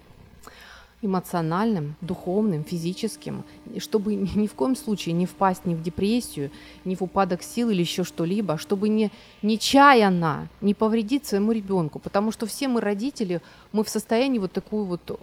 [1.01, 3.43] Эмоциональным, духовным, физическим,
[3.77, 6.51] чтобы ни в коем случае не впасть ни в депрессию,
[6.85, 12.31] ни в упадок сил или еще что-либо, чтобы не нечаянно не повредить своему ребенку, потому
[12.31, 13.41] что все мы родители,
[13.71, 15.19] мы в состоянии вот такую вот,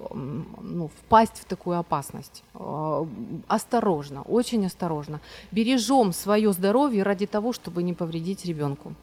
[0.63, 2.43] ну, впасть в такую опасность.
[2.55, 3.07] Э,
[3.49, 5.21] Осторожно, очень осторожно.
[5.53, 8.95] Бережем свое здоровье ради того, чтобы не повредить ребенку.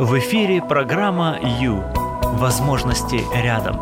[0.00, 2.01] В эфире программа «Ю».
[2.32, 3.76] Возможности рядом.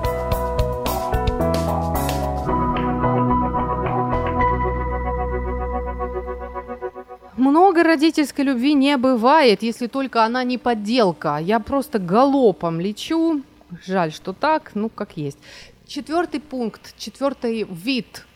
[7.36, 11.38] Много родительской любви не бывает, если только она не подделка.
[11.40, 13.42] Я просто галопом лечу.
[13.86, 15.38] Жаль, что так, ну как есть.
[15.86, 18.26] Четвертый пункт, четвертый вид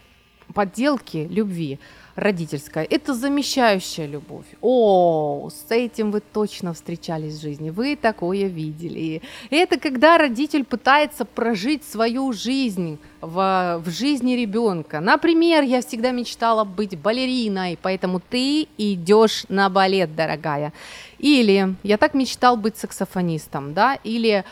[0.54, 1.80] подделки любви
[2.16, 4.46] родительская– это замещающая любовь.
[4.60, 9.22] О, с этим вы точно встречались в жизни, вы такое видели.
[9.50, 15.00] Это когда родитель пытается прожить свою жизнь в, в жизни ребенка.
[15.00, 20.72] Например, я всегда мечтала быть балериной, поэтому ты идешь на балет, дорогая.
[21.18, 24.44] Или я так мечтал быть саксофонистом, да, или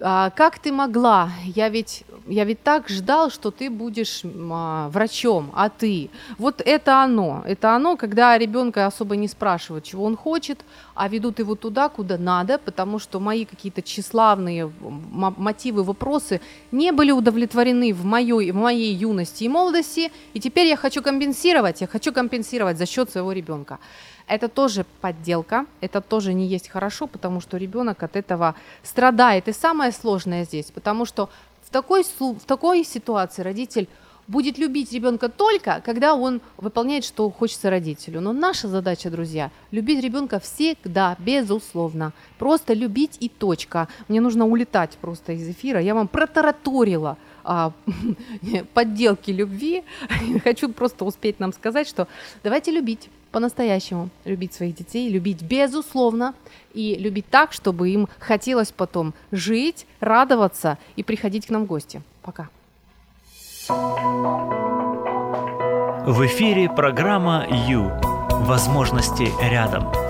[0.00, 1.30] а, как ты могла?
[1.44, 6.10] Я ведь, я ведь так ждал, что ты будешь а, врачом, а ты.
[6.38, 7.42] Вот это оно.
[7.46, 12.18] Это оно, когда ребенка особо не спрашивают, чего он хочет, а ведут его туда, куда
[12.18, 16.40] надо, потому что мои какие-то тщеславные м- мотивы, вопросы
[16.72, 21.80] не были удовлетворены в моей, в моей юности и молодости, и теперь я хочу компенсировать,
[21.80, 23.78] я хочу компенсировать за счет своего ребенка.
[24.26, 29.46] Это тоже подделка, это тоже не есть хорошо, потому что ребенок от этого страдает.
[29.48, 31.30] И самое сложное здесь, потому что
[31.62, 33.88] в такой, в такой ситуации родитель
[34.28, 38.20] будет любить ребенка только, когда он выполняет, что хочется родителю.
[38.20, 42.12] Но наша задача, друзья, любить ребенка всегда, безусловно.
[42.38, 43.88] Просто любить и точка.
[44.08, 45.80] Мне нужно улетать просто из эфира.
[45.80, 47.72] Я вам протараторила а,
[48.74, 49.84] подделки любви.
[50.44, 52.08] Хочу просто успеть нам сказать, что
[52.42, 56.32] давайте любить по-настоящему, любить своих детей, любить безусловно
[56.72, 62.00] и любить так, чтобы им хотелось потом жить, радоваться и приходить к нам в гости.
[62.22, 62.48] Пока.
[66.06, 67.92] В эфире программа «Ю».
[68.46, 70.05] Возможности рядом.